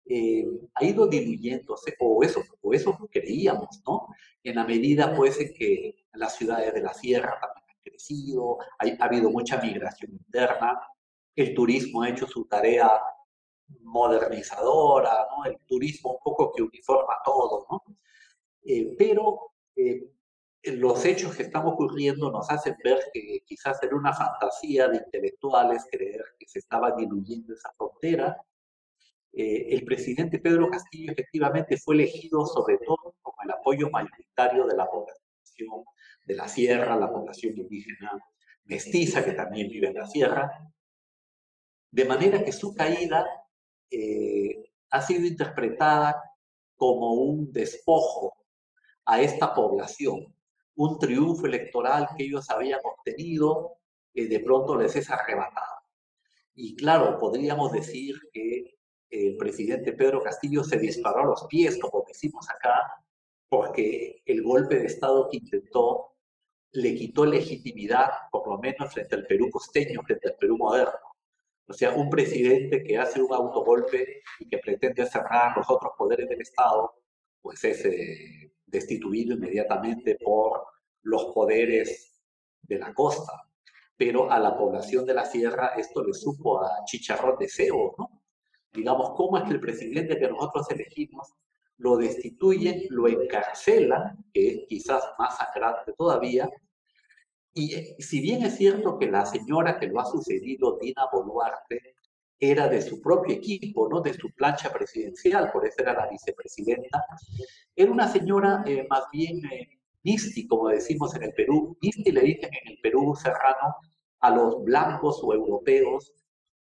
eh, 0.10 0.46
ha 0.74 0.84
ido 0.84 1.08
diluyéndose, 1.08 1.96
o 2.00 2.24
eso, 2.24 2.42
o 2.62 2.74
eso 2.74 2.98
creíamos, 3.12 3.82
¿no? 3.86 4.08
En 4.44 4.56
la 4.56 4.66
medida, 4.66 5.16
pues, 5.16 5.40
en 5.40 5.54
que 5.54 6.06
las 6.14 6.36
ciudades 6.36 6.74
de 6.74 6.82
la 6.82 6.94
sierra 6.94 7.40
también 7.40 7.66
han 7.70 7.82
crecido, 7.84 8.58
ha 8.80 9.06
habido 9.06 9.30
mucha 9.30 9.62
migración 9.62 10.12
interna, 10.14 10.80
el 11.36 11.54
turismo 11.54 12.02
ha 12.02 12.10
hecho 12.10 12.28
su 12.28 12.46
tarea 12.46 12.90
modernizadora, 13.82 15.28
¿no? 15.30 15.46
El 15.46 15.60
turismo 15.68 16.14
un 16.14 16.20
poco 16.24 16.52
que 16.54 16.64
uniforma 16.64 17.16
todo, 17.24 17.68
¿no? 17.70 17.84
Eh, 18.64 18.96
pero 18.98 19.54
eh, 19.76 20.10
los 20.64 21.06
hechos 21.06 21.36
que 21.36 21.44
están 21.44 21.66
ocurriendo 21.66 22.32
nos 22.32 22.50
hacen 22.50 22.76
ver 22.84 23.00
que 23.14 23.42
quizás 23.46 23.82
era 23.84 23.96
una 23.96 24.14
fantasía 24.14 24.88
de 24.88 24.98
intelectuales 24.98 25.86
creer 25.90 26.24
que 26.38 26.48
se 26.48 26.60
estaba 26.60 26.92
diluyendo 26.96 27.54
esa 27.54 27.72
frontera. 27.78 28.38
Eh, 29.42 29.74
el 29.74 29.86
presidente 29.86 30.40
Pedro 30.40 30.70
Castillo 30.70 31.14
efectivamente 31.14 31.78
fue 31.78 31.96
elegido 31.96 32.46
sobre 32.46 32.78
todo 32.80 33.16
con 33.22 33.34
el 33.42 33.52
apoyo 33.52 33.90
mayoritario 33.90 34.68
de 34.68 34.76
la 34.76 34.86
población 34.86 35.86
de 36.26 36.36
la 36.36 36.50
sierra, 36.50 36.98
la 36.98 37.10
población 37.10 37.54
indígena 37.56 38.22
mestiza 38.66 39.24
que 39.24 39.32
también 39.32 39.70
vive 39.70 39.88
en 39.88 39.94
la 39.94 40.06
sierra, 40.08 40.70
de 41.90 42.04
manera 42.04 42.44
que 42.44 42.52
su 42.52 42.76
caída 42.76 43.26
eh, 43.90 44.74
ha 44.90 45.02
sido 45.02 45.26
interpretada 45.26 46.22
como 46.76 47.14
un 47.14 47.50
despojo 47.54 48.36
a 49.06 49.22
esta 49.22 49.54
población, 49.54 50.36
un 50.76 51.00
triunfo 51.00 51.46
electoral 51.46 52.10
que 52.18 52.26
ellos 52.26 52.50
habían 52.50 52.82
obtenido, 52.84 53.78
que 54.14 54.28
de 54.28 54.42
pronto 54.42 54.76
les 54.76 54.98
es 54.98 55.10
arrebatado. 55.10 55.78
Y 56.56 56.76
claro, 56.76 57.18
podríamos 57.18 57.72
decir 57.72 58.20
que 58.34 58.79
el 59.10 59.38
presidente 59.38 59.94
Pedro 59.94 60.22
Castillo 60.22 60.64
se 60.64 60.78
disparó 60.78 61.22
a 61.22 61.26
los 61.26 61.46
pies, 61.48 61.78
como 61.80 62.04
decimos 62.08 62.50
acá, 62.50 63.04
porque 63.50 64.22
el 64.26 64.44
golpe 64.44 64.80
de 64.80 64.86
Estado 64.86 65.28
que 65.30 65.38
intentó 65.38 66.14
le 66.74 66.94
quitó 66.94 67.26
legitimidad, 67.26 68.10
por 68.32 68.48
lo 68.48 68.60
menos 68.60 68.94
frente 68.94 69.16
al 69.16 69.26
Perú 69.26 69.50
costeño, 69.50 70.02
frente 70.04 70.30
al 70.30 70.36
Perú 70.36 70.58
moderno. 70.58 71.00
O 71.68 71.74
sea, 71.74 71.92
un 71.94 72.10
presidente 72.10 72.84
que 72.84 72.98
hace 72.98 73.22
un 73.22 73.34
autogolpe 73.34 74.22
y 74.40 74.48
que 74.48 74.58
pretende 74.60 75.06
cerrar 75.06 75.56
los 75.58 75.70
otros 75.70 75.94
poderes 75.98 76.30
del 76.30 76.42
Estado, 76.42 76.94
pues 77.42 77.64
es 77.64 77.86
eh, 77.86 78.52
destituido 78.66 79.36
inmediatamente 79.36 80.18
por 80.24 80.66
los 81.04 81.26
poderes 81.34 82.22
de 82.62 82.80
la 82.80 82.94
costa. 82.94 83.34
Pero 83.98 84.32
a 84.32 84.40
la 84.40 84.58
población 84.58 85.06
de 85.06 85.14
la 85.14 85.26
sierra 85.26 85.74
esto 85.78 86.04
le 86.04 86.14
supo 86.14 86.64
a 86.64 86.84
chicharrón 86.86 87.38
de 87.38 87.50
cebo, 87.50 87.96
¿no? 87.98 88.19
Digamos, 88.74 89.12
¿cómo 89.16 89.38
es 89.38 89.44
que 89.46 89.54
el 89.54 89.60
presidente 89.60 90.18
que 90.18 90.30
nosotros 90.30 90.70
elegimos 90.72 91.34
lo 91.78 91.98
destituyen, 91.98 92.84
lo 92.90 93.08
encarcelan, 93.08 94.24
que 94.34 94.50
es 94.50 94.60
quizás 94.68 95.04
más 95.18 95.38
sangrante 95.38 95.94
todavía, 95.98 96.50
y 97.54 97.74
eh, 97.76 97.96
si 98.00 98.22
bien 98.22 98.44
es 98.44 98.58
cierto 98.58 98.98
que 98.98 99.10
la 99.10 99.26
señora 99.26 99.80
que 99.80 99.88
lo 99.88 100.00
ha 100.00 100.06
sucedido, 100.06 100.78
Dina 100.80 101.08
Boluarte, 101.12 101.96
era 102.40 102.70
de 102.70 102.82
su 102.82 103.02
propio 103.02 103.36
equipo, 103.36 103.90
no 103.90 104.02
de 104.02 104.14
su 104.14 104.32
plancha 104.32 104.72
presidencial, 104.72 105.52
por 105.52 105.66
eso 105.66 105.82
era 105.82 105.94
la 105.94 106.08
vicepresidenta, 106.08 107.06
era 107.76 107.92
una 107.92 108.08
señora 108.08 108.64
eh, 108.66 108.88
más 108.90 109.04
bien 109.12 109.44
eh, 109.52 109.80
misti, 110.04 110.48
como 110.48 110.70
decimos 110.70 111.14
en 111.16 111.24
el 111.24 111.34
Perú. 111.34 111.78
Misti 111.82 112.12
le 112.12 112.22
dicen 112.22 112.50
en 112.64 112.72
el 112.74 112.80
Perú 112.82 113.14
serrano 113.16 113.76
a 114.22 114.30
los 114.30 114.64
blancos 114.64 115.20
o 115.24 115.34
europeos, 115.34 116.14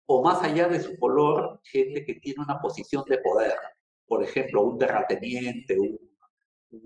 o 0.07 0.23
más 0.23 0.41
allá 0.41 0.67
de 0.69 0.79
su 0.79 0.97
color, 0.97 1.59
gente 1.63 2.05
que 2.05 2.15
tiene 2.15 2.41
una 2.41 2.59
posición 2.59 3.03
de 3.07 3.19
poder. 3.19 3.55
Por 4.07 4.23
ejemplo, 4.23 4.63
un 4.63 4.77
terrateniente, 4.77 5.77
un, 5.77 5.99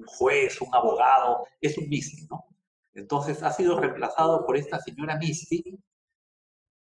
juez, 0.06 0.60
un 0.60 0.74
abogado, 0.74 1.46
es 1.60 1.78
un 1.78 1.88
misti, 1.88 2.28
¿no? 2.30 2.46
Entonces 2.94 3.42
ha 3.44 3.52
sido 3.52 3.80
reemplazado 3.80 4.46
por 4.46 4.58
esta 4.58 4.80
señora 4.80 5.18
Misty, 5.18 5.64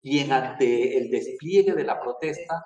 quien 0.02 0.32
ante 0.32 0.98
el 0.98 1.10
despliegue 1.10 1.74
de 1.74 1.84
la 1.84 2.00
protesta 2.00 2.66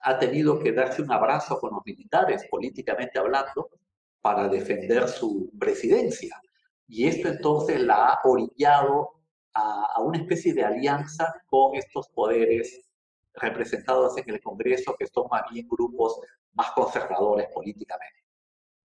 ha 0.00 0.18
tenido 0.18 0.58
que 0.58 0.72
darse 0.72 1.02
un 1.02 1.12
abrazo 1.12 1.58
con 1.60 1.72
los 1.72 1.82
militares, 1.84 2.46
políticamente 2.48 3.18
hablando, 3.18 3.70
para 4.20 4.48
defender 4.48 5.08
su 5.08 5.50
presidencia. 5.58 6.40
Y 6.86 7.06
esto 7.06 7.28
entonces 7.28 7.80
la 7.80 8.12
ha 8.12 8.20
orillado 8.24 9.17
a, 9.58 9.92
a, 9.96 10.00
una 10.00 10.18
especie 10.18 10.54
de 10.54 10.64
alianza 10.64 11.34
con 11.46 11.74
estos 11.74 12.08
poderes 12.08 12.88
representados 13.34 14.16
en 14.18 14.30
el 14.30 14.40
Congreso, 14.40 14.96
que 14.98 15.06
son 15.06 15.26
más 15.30 15.42
bien 15.50 15.66
grupos 15.68 16.20
más 16.52 16.70
conservadores 16.72 17.48
políticamente. 17.54 18.24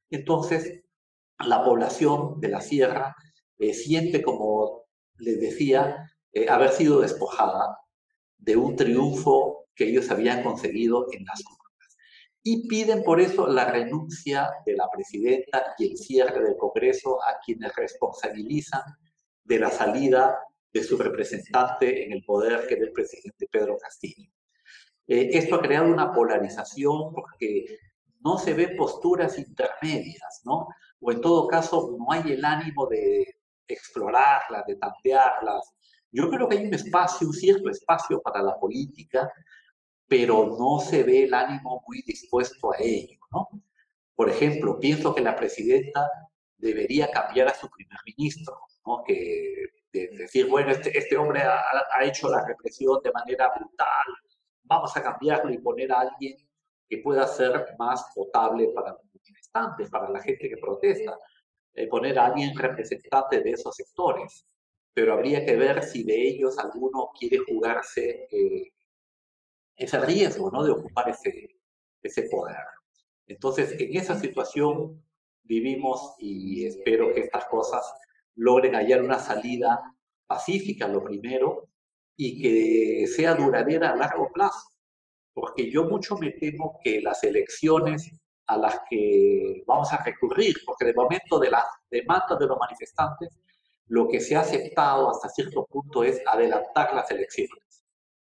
Entonces, 0.09 0.83
la 1.39 1.63
población 1.63 2.39
de 2.39 2.49
la 2.49 2.61
sierra 2.61 3.15
eh, 3.57 3.73
siente, 3.73 4.21
como 4.21 4.85
les 5.17 5.39
decía, 5.39 6.11
eh, 6.31 6.49
haber 6.49 6.69
sido 6.69 7.01
despojada 7.01 7.79
de 8.37 8.55
un 8.55 8.75
triunfo 8.75 9.67
que 9.75 9.89
ellos 9.89 10.09
habían 10.11 10.43
conseguido 10.43 11.07
en 11.11 11.25
las 11.25 11.41
urnas. 11.41 11.97
Y 12.43 12.67
piden 12.67 13.03
por 13.03 13.21
eso 13.21 13.47
la 13.47 13.65
renuncia 13.65 14.51
de 14.65 14.75
la 14.75 14.89
presidenta 14.91 15.75
y 15.77 15.91
el 15.91 15.97
cierre 15.97 16.43
del 16.43 16.57
Congreso 16.57 17.23
a 17.23 17.39
quienes 17.43 17.75
responsabilizan 17.75 18.83
de 19.43 19.59
la 19.59 19.71
salida 19.71 20.37
de 20.73 20.83
su 20.83 20.97
representante 20.97 22.03
en 22.03 22.11
el 22.13 22.23
poder, 22.23 22.65
que 22.67 22.73
era 22.73 22.85
el 22.85 22.91
presidente 22.91 23.47
Pedro 23.49 23.77
Castillo. 23.77 24.29
Eh, 25.07 25.29
esto 25.33 25.55
ha 25.55 25.61
creado 25.61 25.91
una 25.91 26.11
polarización 26.11 27.13
porque 27.13 27.77
no 28.21 28.37
se 28.37 28.53
ven 28.53 28.75
posturas 28.75 29.37
intermedias, 29.37 30.41
¿no? 30.45 30.67
O 30.99 31.11
en 31.11 31.21
todo 31.21 31.47
caso, 31.47 31.95
no 31.97 32.11
hay 32.11 32.31
el 32.31 32.43
ánimo 32.43 32.87
de 32.87 33.35
explorarlas, 33.67 34.65
de 34.65 34.77
tantearlas. 34.77 35.73
Yo 36.11 36.29
creo 36.29 36.47
que 36.47 36.57
hay 36.57 36.65
un 36.65 36.73
espacio, 36.73 37.27
un 37.27 37.33
cierto 37.33 37.69
espacio 37.69 38.21
para 38.21 38.41
la 38.41 38.57
política, 38.59 39.31
pero 40.07 40.55
no 40.57 40.79
se 40.79 41.03
ve 41.03 41.25
el 41.25 41.33
ánimo 41.33 41.83
muy 41.87 42.01
dispuesto 42.01 42.71
a 42.71 42.77
ello, 42.79 43.19
¿no? 43.31 43.49
Por 44.15 44.29
ejemplo, 44.29 44.79
pienso 44.79 45.13
que 45.13 45.21
la 45.21 45.35
presidenta 45.35 46.09
debería 46.57 47.11
cambiar 47.11 47.49
a 47.49 47.55
su 47.55 47.69
primer 47.69 47.99
ministro, 48.05 48.57
¿no? 48.85 49.03
Que 49.03 49.65
de 49.93 50.07
decir, 50.17 50.47
bueno, 50.49 50.71
este, 50.71 50.97
este 50.97 51.15
hombre 51.15 51.41
ha, 51.41 51.61
ha, 51.97 52.03
hecho 52.03 52.29
la 52.29 52.45
represión 52.45 52.99
de 53.03 53.11
manera 53.11 53.53
brutal, 53.55 54.07
vamos 54.63 54.95
a 54.97 55.03
cambiarlo 55.03 55.53
y 55.53 55.59
poner 55.59 55.91
a 55.91 56.01
alguien 56.01 56.35
que 56.89 56.97
pueda 56.97 57.27
ser 57.27 57.75
más 57.77 58.11
potable 58.13 58.69
para 58.73 58.91
los 58.91 59.05
manifestantes, 59.13 59.89
para 59.89 60.09
la 60.09 60.21
gente 60.21 60.49
que 60.49 60.57
protesta. 60.57 61.17
Eh, 61.75 61.87
poner 61.87 62.19
a 62.19 62.27
alguien 62.27 62.55
representante 62.55 63.41
de 63.41 63.49
esos 63.49 63.75
sectores, 63.75 64.45
pero 64.93 65.13
habría 65.13 65.43
que 65.43 65.55
ver 65.55 65.81
si 65.81 66.03
de 66.03 66.27
ellos 66.27 66.59
alguno 66.59 67.09
quiere 67.17 67.39
jugarse 67.39 68.27
eh, 68.29 68.71
ese 69.75 69.99
riesgo 70.01 70.51
¿no? 70.51 70.63
de 70.63 70.71
ocupar 70.71 71.09
ese, 71.09 71.55
ese 72.03 72.29
poder. 72.29 72.63
Entonces, 73.25 73.75
en 73.79 73.97
esa 73.97 74.19
situación 74.19 75.03
vivimos 75.41 76.13
y 76.19 76.67
espero 76.67 77.11
que 77.11 77.21
estas 77.21 77.45
cosas 77.45 77.91
logren 78.35 78.75
hallar 78.75 79.01
una 79.01 79.19
salida 79.19 79.81
pacífica, 80.27 80.87
lo 80.87 81.03
primero, 81.03 81.69
y 82.15 82.41
que 82.41 83.07
sea 83.07 83.35
duradera 83.35 83.91
a 83.91 83.95
largo 83.95 84.31
plazo. 84.31 84.69
Porque 85.33 85.69
yo 85.71 85.85
mucho 85.85 86.17
me 86.17 86.31
temo 86.31 86.79
que 86.83 87.01
las 87.01 87.23
elecciones 87.23 88.11
a 88.47 88.57
las 88.57 88.81
que 88.89 89.63
vamos 89.65 89.91
a 89.93 90.03
recurrir, 90.03 90.55
porque 90.65 90.85
de 90.85 90.93
momento 90.93 91.39
de 91.39 91.49
las 91.49 91.65
demandas 91.89 92.37
de 92.37 92.47
los 92.47 92.57
manifestantes, 92.59 93.29
lo 93.87 94.07
que 94.07 94.19
se 94.19 94.35
ha 94.35 94.41
aceptado 94.41 95.09
hasta 95.09 95.29
cierto 95.29 95.65
punto 95.65 96.03
es 96.03 96.21
adelantar 96.25 96.93
las 96.93 97.09
elecciones 97.11 97.63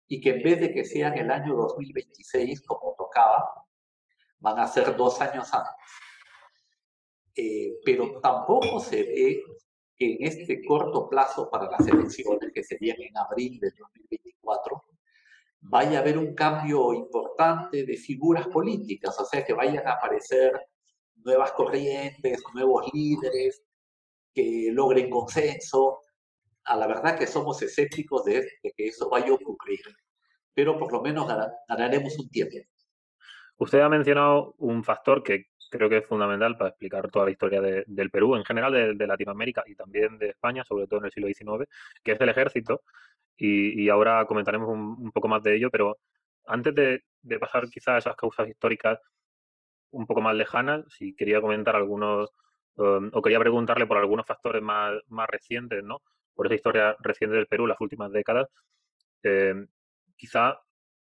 y 0.07 0.21
que 0.21 0.31
en 0.31 0.43
vez 0.43 0.59
de 0.59 0.73
que 0.73 0.85
sean 0.85 1.17
el 1.17 1.31
año 1.31 1.55
2026 1.55 2.61
como 2.61 2.93
tocaba, 2.97 3.65
van 4.39 4.59
a 4.59 4.67
ser 4.67 4.95
dos 4.95 5.19
años 5.21 5.51
antes. 5.53 5.73
Eh, 7.35 7.79
pero 7.83 8.19
tampoco 8.19 8.79
se 8.79 9.03
ve 9.03 9.43
que 10.03 10.13
en 10.13 10.27
este 10.27 10.63
corto 10.65 11.07
plazo 11.07 11.49
para 11.49 11.69
las 11.69 11.87
elecciones, 11.87 12.51
que 12.53 12.63
serían 12.63 13.01
en 13.01 13.17
abril 13.17 13.59
del 13.59 13.73
2024, 13.77 14.83
vaya 15.61 15.99
a 15.99 16.01
haber 16.01 16.17
un 16.17 16.33
cambio 16.35 16.93
importante 16.93 17.85
de 17.85 17.95
figuras 17.95 18.47
políticas, 18.47 19.17
o 19.19 19.25
sea, 19.25 19.45
que 19.45 19.53
vayan 19.53 19.87
a 19.87 19.93
aparecer 19.93 20.51
nuevas 21.15 21.53
corrientes, 21.53 22.43
nuevos 22.53 22.85
líderes, 22.93 23.63
que 24.33 24.69
logren 24.71 25.09
consenso. 25.09 25.99
A 26.65 26.75
la 26.75 26.87
verdad 26.87 27.17
que 27.17 27.27
somos 27.27 27.61
escépticos 27.61 28.23
de, 28.25 28.47
que 28.61 28.87
eso 28.87 29.09
vaya 29.09 29.29
a 29.29 29.33
ocurrir, 29.33 29.81
pero 30.53 30.77
por 30.77 30.91
lo 30.91 31.01
menos 31.01 31.27
ganaremos 31.67 32.17
un 32.17 32.29
tiempo. 32.29 32.57
Usted 33.57 33.79
ha 33.79 33.89
mencionado 33.89 34.55
un 34.57 34.83
factor 34.83 35.23
que 35.23 35.45
creo 35.77 35.89
que 35.89 35.97
es 35.97 36.05
fundamental 36.05 36.57
para 36.57 36.69
explicar 36.69 37.09
toda 37.11 37.25
la 37.25 37.31
historia 37.31 37.61
del 37.61 38.09
Perú, 38.09 38.35
en 38.35 38.45
general 38.45 38.73
de, 38.73 38.93
de, 38.95 39.07
Latinoamérica 39.07 39.63
y 39.65 39.75
también 39.75 40.17
de 40.17 40.29
España, 40.29 40.63
sobre 40.63 40.87
todo 40.87 40.99
en 40.99 41.05
el 41.05 41.11
siglo 41.11 41.27
XIX, 41.27 41.69
que 42.03 42.13
es 42.13 42.21
el 42.21 42.29
ejército 42.29 42.81
y, 43.37 43.89
ahora 43.89 44.25
comentaremos 44.25 44.69
un, 44.69 45.11
poco 45.11 45.27
más 45.27 45.43
de 45.43 45.55
ello, 45.55 45.69
pero 45.71 45.97
antes 46.45 46.73
de, 46.75 47.03
pasar 47.39 47.69
quizás 47.69 47.95
a 47.95 47.97
esas 47.99 48.15
causas 48.15 48.47
históricas 48.47 48.99
un 49.91 50.05
poco 50.07 50.21
más 50.21 50.35
lejanas, 50.35 50.85
si 50.89 51.15
quería 51.15 51.41
comentar 51.41 51.75
algunos, 51.75 52.31
um, 52.77 53.09
o 53.13 53.21
quería 53.21 53.39
preguntarle 53.39 53.85
por 53.87 53.97
algunos 53.97 54.25
factores 54.25 54.61
más, 54.61 54.93
más 55.07 55.27
recientes, 55.29 55.83
¿no? 55.83 56.01
Por 56.35 56.47
esa 56.47 56.55
historia 56.55 56.95
reciente 56.99 57.37
del 57.37 57.47
Perú, 57.47 57.67
las 57.67 57.79
últimas 57.81 58.11
décadas. 58.11 58.47
Eh, 59.23 59.65
quizá 60.17 60.59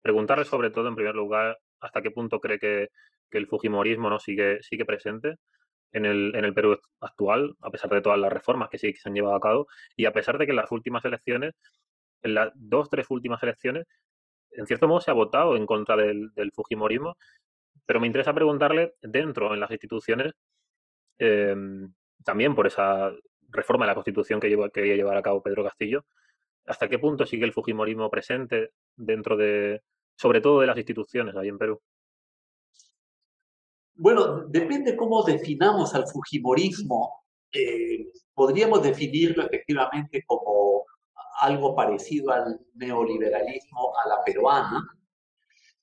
preguntarle 0.02 0.44
sobre 0.44 0.70
todo, 0.70 0.88
en 0.88 0.94
primer 0.96 1.14
lugar, 1.14 1.58
hasta 1.80 2.02
qué 2.02 2.10
punto 2.10 2.40
cree 2.40 2.58
que, 2.58 2.90
el 3.38 3.46
Fujimorismo 3.46 4.10
no 4.10 4.18
sigue, 4.18 4.62
sigue 4.62 4.84
presente 4.84 5.36
en 5.92 6.06
el, 6.06 6.34
en 6.34 6.44
el 6.44 6.54
Perú 6.54 6.78
actual, 7.00 7.54
a 7.60 7.70
pesar 7.70 7.90
de 7.90 8.00
todas 8.00 8.18
las 8.18 8.32
reformas 8.32 8.68
que 8.70 8.78
sí 8.78 8.92
que 8.92 8.98
se 8.98 9.08
han 9.08 9.14
llevado 9.14 9.36
a 9.36 9.40
cabo, 9.40 9.66
y 9.96 10.06
a 10.06 10.12
pesar 10.12 10.38
de 10.38 10.46
que 10.46 10.52
en 10.52 10.56
las 10.56 10.72
últimas 10.72 11.04
elecciones, 11.04 11.54
en 12.22 12.34
las 12.34 12.52
dos, 12.54 12.90
tres 12.90 13.06
últimas 13.10 13.42
elecciones, 13.42 13.86
en 14.52 14.66
cierto 14.66 14.88
modo 14.88 15.00
se 15.00 15.10
ha 15.10 15.14
votado 15.14 15.56
en 15.56 15.66
contra 15.66 15.96
del, 15.96 16.32
Fujimorismo, 16.54 17.16
pero 17.86 18.00
me 18.00 18.06
interesa 18.06 18.34
preguntarle, 18.34 18.94
dentro 19.02 19.54
en 19.54 19.60
las 19.60 19.70
instituciones, 19.70 20.32
em, 21.18 21.92
también 22.24 22.54
por 22.54 22.66
esa 22.66 23.12
reforma 23.50 23.84
de 23.84 23.88
la 23.88 23.94
Constitución 23.94 24.40
que 24.40 24.48
quería 24.72 24.96
llevar 24.96 25.16
a 25.16 25.22
cabo 25.22 25.42
Pedro 25.42 25.64
Castillo, 25.64 26.04
¿hasta 26.66 26.88
qué 26.88 26.98
punto 26.98 27.26
sigue 27.26 27.44
el 27.44 27.52
Fujimorismo 27.52 28.10
presente 28.10 28.72
dentro 28.96 29.36
de, 29.36 29.82
sobre 30.16 30.40
todo 30.40 30.60
de 30.60 30.66
las 30.66 30.76
instituciones 30.76 31.36
ahí 31.36 31.48
en 31.48 31.58
Perú? 31.58 31.80
Bueno, 33.94 34.46
depende 34.48 34.96
cómo 34.96 35.22
definamos 35.22 35.94
al 35.94 36.06
Fujimorismo. 36.06 37.24
Eh, 37.52 38.06
podríamos 38.34 38.82
definirlo 38.82 39.44
efectivamente 39.44 40.24
como 40.26 40.84
algo 41.40 41.74
parecido 41.74 42.30
al 42.30 42.60
neoliberalismo 42.74 43.92
a 43.98 44.08
la 44.08 44.24
peruana, 44.24 44.86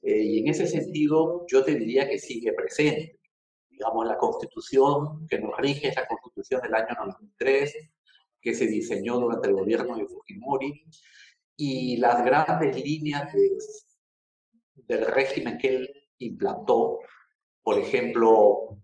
eh, 0.01 0.23
y 0.23 0.39
en 0.39 0.47
ese 0.47 0.67
sentido 0.67 1.45
yo 1.47 1.63
te 1.63 1.75
diría 1.75 2.07
que 2.07 2.19
sigue 2.19 2.53
presente. 2.53 3.19
Digamos, 3.69 4.07
la 4.07 4.17
constitución 4.17 5.27
que 5.27 5.39
nos 5.39 5.57
rige 5.57 5.89
es 5.89 5.95
la 5.95 6.07
constitución 6.07 6.61
del 6.61 6.75
año 6.75 6.95
93, 6.97 7.73
que 8.41 8.53
se 8.53 8.67
diseñó 8.67 9.19
durante 9.19 9.49
el 9.49 9.55
gobierno 9.55 9.97
de 9.97 10.07
Fujimori, 10.07 10.85
y 11.55 11.97
las 11.97 12.23
grandes 12.23 12.75
líneas 12.83 13.33
del 14.75 15.05
régimen 15.07 15.57
que 15.57 15.75
él 15.75 15.89
implantó, 16.19 16.99
por 17.67 17.77
ejemplo, 17.77 18.79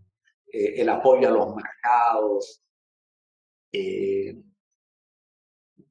eh, 0.51 0.81
el 0.81 0.89
apoyo 0.89 1.29
a 1.29 1.31
los 1.31 1.55
mercados, 1.55 2.61
eh, 3.71 4.43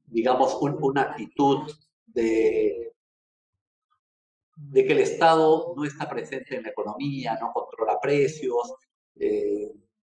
digamos, 0.05 0.59
una 0.61 1.01
actitud 1.01 1.73
de, 2.05 2.95
de 4.57 4.85
que 4.85 4.93
el 4.93 4.99
Estado 4.99 5.73
no 5.75 5.87
está 5.87 6.07
presente 6.07 6.55
en 6.55 6.65
la 6.65 6.69
economía, 6.69 7.39
no 7.41 7.51
controla 7.55 7.99
precios, 7.99 8.75
eh, 9.17 9.73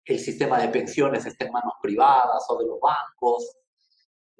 el 0.05 0.17
sistema 0.17 0.59
de 0.59 0.69
pensiones 0.69 1.27
está 1.27 1.45
en 1.45 1.51
manos 1.51 1.73
privadas 1.79 2.43
o 2.49 2.57
de 2.57 2.65
los 2.65 2.79
bancos. 2.79 3.55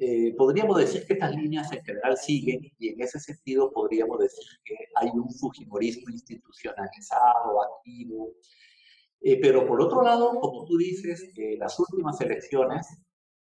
Eh, 0.06 0.36
podríamos 0.38 0.78
decir 0.78 1.06
que 1.06 1.14
estas 1.14 1.34
líneas 1.34 1.72
en 1.72 1.82
general 1.82 2.18
siguen 2.18 2.60
y 2.78 2.90
en 2.90 3.00
ese 3.00 3.22
sentido 3.22 3.72
podríamos 3.72 4.20
decir 4.20 4.44
que 4.66 4.76
hay 4.96 5.10
un 5.14 5.32
fujimorismo 5.32 6.10
institucionalizado, 6.10 7.64
activo. 7.64 8.34
Eh, 9.22 9.40
pero 9.42 9.66
por 9.66 9.80
otro 9.82 10.04
lado, 10.04 10.38
como 10.42 10.66
tú 10.66 10.76
dices, 10.78 11.32
las 11.58 11.80
últimas 11.80 12.20
elecciones 12.20 12.86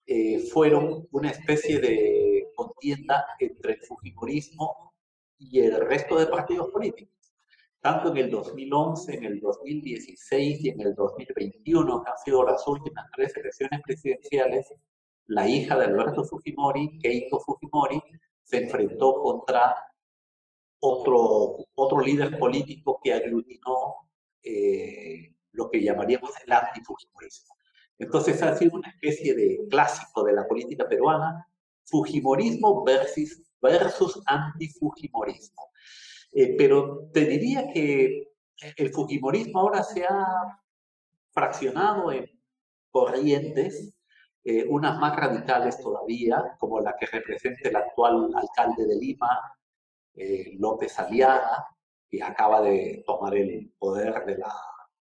eh, 0.05 0.41
fueron 0.41 1.09
una 1.13 1.31
especie 1.31 1.81
de 1.81 2.49
contienda 2.55 3.25
entre 3.39 3.73
el 3.73 3.81
Fujimorismo 3.81 4.93
y 5.39 5.61
el 5.61 5.81
resto 5.81 6.19
de 6.19 6.27
partidos 6.27 6.71
políticos. 6.71 7.33
Tanto 7.81 8.11
en 8.11 8.19
el 8.19 8.31
2011, 8.31 9.15
en 9.15 9.25
el 9.25 9.41
2016 9.41 10.65
y 10.65 10.69
en 10.69 10.83
el 10.83 10.95
2021, 10.95 12.03
que 12.03 12.11
han 12.11 12.19
sido 12.19 12.45
las 12.45 12.69
últimas 12.69 13.07
tres 13.17 13.35
elecciones 13.39 13.81
presidenciales, 13.83 14.67
la 15.27 15.49
hija 15.49 15.79
de 15.79 15.87
Alberto 15.87 16.25
Fujimori, 16.25 16.99
Keiko 16.99 17.41
Fujimori, 17.41 18.01
se 18.43 18.65
enfrentó 18.65 19.15
contra 19.23 19.75
otro, 20.81 21.57
otro 21.75 22.01
líder 22.01 22.39
político 22.39 23.01
que 23.03 23.15
aglutinó 23.15 24.11
eh, 24.43 25.35
lo 25.53 25.71
que 25.71 25.83
llamaríamos 25.83 26.31
el 26.45 26.53
antifujimorismo. 26.53 27.55
Entonces 27.99 28.43
ha 28.43 28.57
sido 28.57 28.77
una 28.77 28.89
especie 28.91 29.35
de 29.35 29.61
clásico 29.71 30.25
de 30.25 30.33
la 30.33 30.47
política 30.47 30.89
peruana, 30.89 31.47
Fujimorismo 31.85 32.85
versus, 32.85 33.43
versus 33.61 34.21
antifujimorismo. 34.27 35.71
Eh, 36.33 36.57
pero 36.57 37.11
te 37.13 37.27
diría 37.27 37.69
que 37.73 38.33
el 38.77 38.93
Fujimorismo 38.93 39.61
ahora 39.61 39.83
se 39.83 40.05
ha 40.05 40.27
fraccionado 41.33 42.11
en 42.13 42.27
corrientes, 42.91 43.95
eh, 44.45 44.67
unas 44.69 44.99
más 44.99 45.15
radicales 45.17 45.81
todavía, 45.81 46.57
como 46.59 46.81
la 46.81 46.97
que 46.97 47.07
representa 47.07 47.69
el 47.69 47.77
actual 47.77 48.31
alcalde 48.35 48.87
de 48.87 48.97
Lima, 48.97 49.57
eh, 50.15 50.57
López 50.59 50.99
Aliaga, 50.99 51.67
que 52.09 52.23
acaba 52.23 52.61
de 52.61 53.03
tomar 53.07 53.35
el 53.37 53.73
poder 53.79 54.25
de 54.25 54.39
la, 54.39 54.55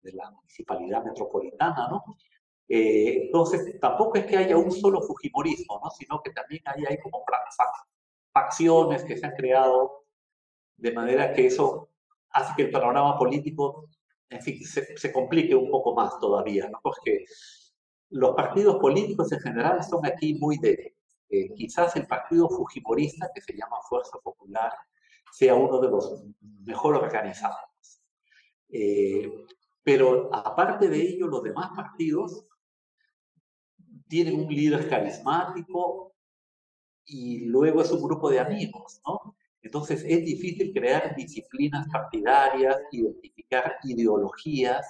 de 0.03 0.13
la 0.13 0.31
municipalidad 0.31 1.05
metropolitana, 1.05 1.89
¿no? 1.89 2.05
Eh, 2.69 3.25
entonces, 3.27 3.79
tampoco 3.81 4.17
es 4.19 4.27
que 4.27 4.37
haya 4.37 4.57
un 4.57 4.73
solo 4.73 5.01
Fujimorismo, 5.01 5.81
¿no? 5.83 5.91
sino 5.91 6.21
que 6.23 6.31
también 6.31 6.63
hay, 6.67 6.85
hay 6.89 6.99
como 6.99 7.25
facciones 8.33 9.05
que 9.05 9.17
se 9.17 9.27
han 9.27 9.35
creado 9.35 10.05
de 10.77 10.93
manera 10.93 11.33
que 11.33 11.47
eso 11.47 11.91
hace 12.31 12.53
que 12.57 12.63
el 12.63 12.71
panorama 12.71 13.17
político, 13.19 13.89
en 14.29 14.43
fin, 14.43 14.65
se, 14.65 14.97
se 14.97 15.13
complique 15.13 15.55
un 15.55 15.71
poco 15.71 15.95
más 15.95 16.19
todavía, 16.19 16.69
¿no? 16.69 16.81
porque 16.83 17.25
los 18.11 18.35
partidos 18.35 18.77
políticos 18.77 19.33
en 19.33 19.41
general 19.41 19.83
son 19.83 20.05
aquí 20.07 20.35
muy 20.35 20.59
débiles. 20.59 20.95
Eh, 21.29 21.53
quizás 21.55 21.97
el 21.97 22.07
partido 22.07 22.49
fujimorista, 22.49 23.31
que 23.35 23.41
se 23.41 23.53
llama 23.53 23.77
Fuerza 23.89 24.19
Popular, 24.23 24.73
sea 25.33 25.55
uno 25.55 25.81
de 25.81 25.89
los 25.89 26.25
mejor 26.65 26.97
organizados. 26.97 28.01
Eh, 28.69 29.31
pero 29.83 30.35
aparte 30.35 30.89
de 30.89 31.01
ello, 31.01 31.27
los 31.27 31.43
demás 31.43 31.71
partidos 31.75 32.49
tienen 34.09 34.41
un 34.41 34.49
líder 34.49 34.89
carismático 34.89 36.15
y 37.05 37.47
luego 37.47 37.83
es 37.83 37.91
un 37.91 38.03
grupo 38.03 38.31
de 38.31 38.41
amigos, 38.41 39.01
¿no? 39.07 39.37
Entonces 39.63 40.05
es 40.07 40.25
difícil 40.25 40.73
crear 40.73 41.15
disciplinas 41.17 41.89
partidarias, 41.89 42.79
identificar 42.93 43.77
ideologías. 43.83 44.87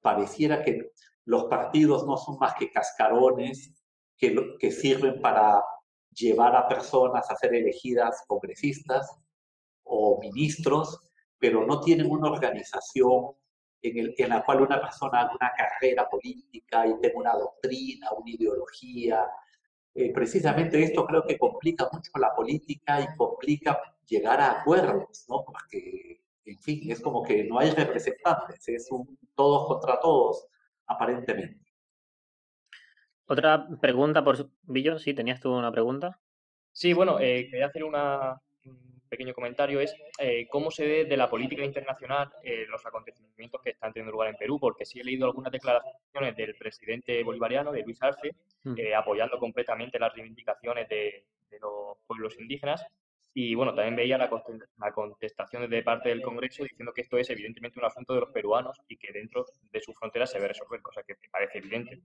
Pareciera 0.00 0.62
que 0.62 0.92
los 1.26 1.44
partidos 1.44 2.06
no 2.06 2.16
son 2.16 2.38
más 2.38 2.54
que 2.54 2.70
cascarones 2.70 3.74
que, 4.16 4.70
sirven 4.70 5.20
para 5.20 5.62
llevar 6.12 6.56
a 6.56 6.66
personas 6.66 7.30
a 7.30 7.36
ser 7.36 7.54
elegidas 7.54 8.24
congresistas 8.26 9.18
o 9.82 10.18
ministros, 10.20 11.00
pero 11.38 11.66
no 11.66 11.80
tienen 11.80 12.10
una 12.10 12.30
organización 12.30 13.32
en, 13.82 14.28
la 14.28 14.44
cual 14.44 14.62
una 14.62 14.80
persona 14.80 15.20
haga 15.20 15.32
una 15.38 15.52
carrera 15.52 16.08
política 16.08 16.86
y 16.86 16.98
tenga 17.00 17.18
una 17.18 17.34
doctrina, 17.34 18.10
una 18.12 18.30
ideología. 18.30 19.26
Eh, 19.94 20.12
precisamente 20.12 20.82
esto 20.82 21.04
creo 21.06 21.24
que 21.26 21.38
complica 21.38 21.88
mucho 21.92 22.10
la 22.18 22.34
política 22.34 23.00
y 23.00 23.16
complica 23.16 23.80
llegar 24.06 24.40
a 24.40 24.60
acuerdos, 24.60 25.26
¿no? 25.28 25.44
Porque, 25.44 26.22
en 26.44 26.58
fin, 26.58 26.90
es 26.90 27.00
como 27.00 27.22
que 27.22 27.44
no 27.44 27.58
hay 27.58 27.70
representantes, 27.70 28.66
es 28.68 28.90
un 28.90 29.18
todos 29.34 29.66
contra 29.68 30.00
todos, 30.00 30.46
aparentemente. 30.86 31.60
Otra 33.26 33.66
pregunta 33.80 34.22
por 34.22 34.50
Billo, 34.62 34.98
sí, 34.98 35.14
tenías 35.14 35.40
tú 35.40 35.52
una 35.52 35.72
pregunta. 35.72 36.20
Sí, 36.72 36.92
bueno, 36.92 37.18
eh, 37.18 37.48
quería 37.50 37.66
hacer 37.66 37.84
una, 37.84 38.40
pequeño 39.08 39.34
comentario 39.34 39.80
es 39.80 39.94
eh, 40.18 40.46
cómo 40.50 40.70
se 40.70 40.86
ve 40.86 41.04
de 41.04 41.16
la 41.16 41.28
política 41.28 41.64
internacional 41.64 42.30
eh, 42.42 42.66
los 42.68 42.84
acontecimientos 42.84 43.60
que 43.62 43.70
están 43.70 43.92
teniendo 43.92 44.12
lugar 44.12 44.28
en 44.28 44.36
Perú, 44.36 44.58
porque 44.60 44.84
sí 44.84 45.00
he 45.00 45.04
leído 45.04 45.26
algunas 45.26 45.52
declaraciones 45.52 46.36
del 46.36 46.54
presidente 46.54 47.22
bolivariano, 47.22 47.72
de 47.72 47.82
Luis 47.82 48.02
Arce, 48.02 48.34
mm. 48.64 48.74
eh, 48.76 48.94
apoyando 48.94 49.38
completamente 49.38 49.98
las 49.98 50.14
reivindicaciones 50.14 50.88
de, 50.88 51.24
los 51.60 51.96
pueblos 52.06 52.38
indígenas. 52.38 52.84
Y 53.38 53.54
bueno, 53.54 53.74
también 53.74 53.96
veía 53.96 54.16
la, 54.16 54.30
contestación 54.94 55.68
de 55.68 55.82
parte 55.82 56.08
del 56.08 56.22
Congreso 56.22 56.62
diciendo 56.62 56.90
que 56.94 57.02
esto 57.02 57.18
es 57.18 57.28
evidentemente 57.28 57.78
un 57.78 57.84
asunto 57.84 58.14
de 58.14 58.20
los 58.20 58.30
peruanos 58.30 58.80
y 58.88 58.96
que 58.96 59.12
dentro 59.12 59.44
de 59.70 59.80
sus 59.82 59.94
fronteras 59.94 60.30
se 60.30 60.38
debe 60.38 60.48
resolver, 60.48 60.80
cosa 60.80 61.02
que 61.02 61.16
me 61.20 61.28
parece 61.28 61.58
evidente, 61.58 62.00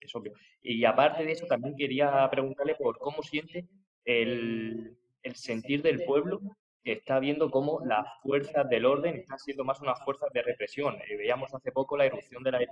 es 0.00 0.14
obvio. 0.14 0.34
Y 0.62 0.84
aparte 0.84 1.24
de 1.24 1.32
eso, 1.32 1.46
también 1.46 1.74
quería 1.74 2.28
preguntarle 2.30 2.76
por 2.76 2.96
cómo 3.00 3.24
siente 3.24 3.66
el, 4.04 4.96
el 5.24 5.34
sentir 5.34 5.82
del 5.82 6.04
pueblo 6.04 6.40
que 6.84 6.92
está 6.92 7.18
viendo 7.18 7.50
cómo 7.50 7.80
las 7.84 8.06
fuerzas 8.22 8.68
del 8.68 8.86
orden 8.86 9.16
están 9.16 9.40
siendo 9.40 9.64
más 9.64 9.80
unas 9.80 10.00
fuerzas 10.04 10.30
de 10.32 10.42
represión. 10.42 10.94
Eh, 11.08 11.16
veíamos 11.16 11.52
hace 11.52 11.72
poco 11.72 11.96
la 11.96 12.06
erupción 12.06 12.44
del 12.44 12.68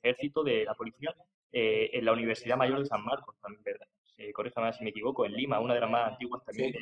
ejército, 0.00 0.44
de 0.44 0.64
la 0.64 0.74
policía, 0.74 1.12
eh, 1.50 1.90
en 1.92 2.04
la 2.04 2.12
Universidad 2.12 2.56
Mayor 2.56 2.78
de 2.78 2.86
San 2.86 3.04
Marcos, 3.04 3.34
también, 3.40 3.64
¿verdad? 3.64 3.88
Eh, 4.16 4.32
si 4.76 4.84
me 4.84 4.90
equivoco, 4.90 5.26
en 5.26 5.32
Lima, 5.32 5.60
una 5.60 5.74
de 5.74 5.80
las 5.80 5.90
más 5.90 6.12
antiguas 6.12 6.42
también 6.44 6.72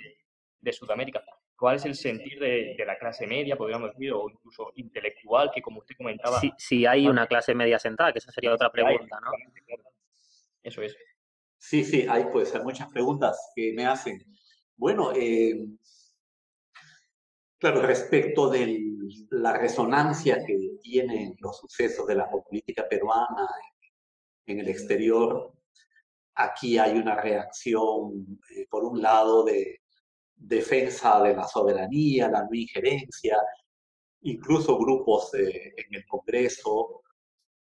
de, 0.60 0.72
Sudamérica. 0.72 1.22
cuál 1.56 1.76
es 1.76 1.84
el 1.84 1.94
sentir 1.94 2.38
de, 2.38 2.76
la 2.86 2.98
clase 2.98 3.26
media, 3.26 3.56
podríamos 3.56 3.90
decir, 3.90 4.12
o 4.12 4.28
incluso 4.28 4.72
intelectual, 4.76 5.50
que 5.52 5.62
como 5.62 5.80
usted 5.80 5.96
comentaba... 5.96 6.40
Si, 6.40 6.52
si 6.56 6.86
hay 6.86 7.08
una 7.08 7.26
clase 7.26 7.54
media 7.54 7.78
sentada, 7.78 8.12
que 8.12 8.18
esa 8.18 8.32
sería 8.32 8.52
otra 8.52 8.70
pregunta, 8.70 9.18
¿no? 9.20 9.30
Eso 10.62 10.82
es. 10.82 10.96
Sí, 11.58 11.84
sí, 11.84 12.06
hay 12.08 12.24
pues 12.32 12.54
hay 12.54 12.62
muchas 12.62 12.88
preguntas 12.90 13.52
que 13.54 13.72
me 13.72 13.86
hacen. 13.86 14.20
Bueno, 14.76 15.12
eh, 15.14 15.64
claro, 17.58 17.82
respecto 17.82 18.50
de 18.50 18.80
la 19.30 19.56
resonancia 19.56 20.44
que 20.44 20.58
tienen 20.82 21.36
los 21.40 21.58
sucesos 21.58 22.06
de 22.06 22.16
la 22.16 22.28
política 22.28 22.88
peruana 22.88 23.48
en 24.46 24.58
el 24.58 24.68
exterior, 24.68 25.52
aquí 26.34 26.78
hay 26.78 26.96
una 26.98 27.16
reacción, 27.16 28.38
eh, 28.56 28.66
por 28.70 28.84
un 28.84 29.00
lado, 29.02 29.44
de 29.44 29.80
defensa 30.34 31.22
de 31.22 31.34
la 31.34 31.46
soberanía, 31.46 32.28
la 32.28 32.42
no 32.44 32.54
injerencia, 32.54 33.38
incluso 34.22 34.78
grupos 34.78 35.32
eh, 35.34 35.74
en 35.76 35.94
el 35.94 36.06
Congreso, 36.06 37.02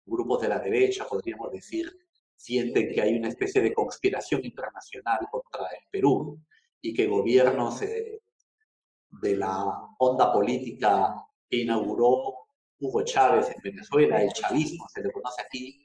grupos 0.06 0.41
de 0.41 0.50
la 0.50 0.60
derecha, 0.60 1.08
podríamos 1.08 1.52
decir, 1.52 1.91
sienten 2.36 2.93
que 2.93 3.02
hay 3.02 3.15
una 3.15 3.30
especie 3.30 3.62
de 3.62 3.74
conspiración 3.74 4.43
internacional 4.45 5.19
contra 5.32 5.67
el 5.67 5.89
Perú 5.91 6.39
y 6.82 6.93
que 6.93 7.08
gobiernos 7.08 7.82
eh, 7.82 8.22
de 9.22 9.36
la 9.36 9.65
onda 9.98 10.32
política 10.32 11.15
que 11.50 11.58
inauguró 11.58 12.36
Hugo 12.80 13.04
Chávez 13.04 13.50
en 13.50 13.62
Venezuela, 13.62 14.22
el 14.22 14.32
chavismo 14.32 14.86
se 14.88 15.02
le 15.02 15.12
conoce 15.12 15.41
aquí, 15.41 15.84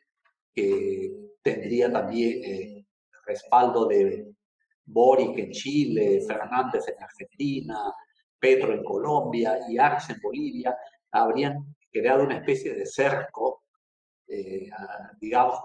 que 0.54 1.23
tendría 1.44 1.92
también 1.92 2.42
eh, 2.42 2.86
respaldo 3.26 3.86
de 3.86 4.32
Boric 4.86 5.38
en 5.38 5.50
Chile, 5.50 6.24
Fernández 6.26 6.88
en 6.88 7.02
Argentina, 7.02 7.92
Petro 8.38 8.72
en 8.72 8.82
Colombia 8.82 9.58
y 9.68 9.78
Arce 9.78 10.14
en 10.14 10.20
Bolivia, 10.20 10.76
habrían 11.12 11.76
creado 11.92 12.24
una 12.24 12.38
especie 12.38 12.74
de 12.74 12.86
cerco, 12.86 13.62
eh, 14.26 14.68
digamos, 15.20 15.58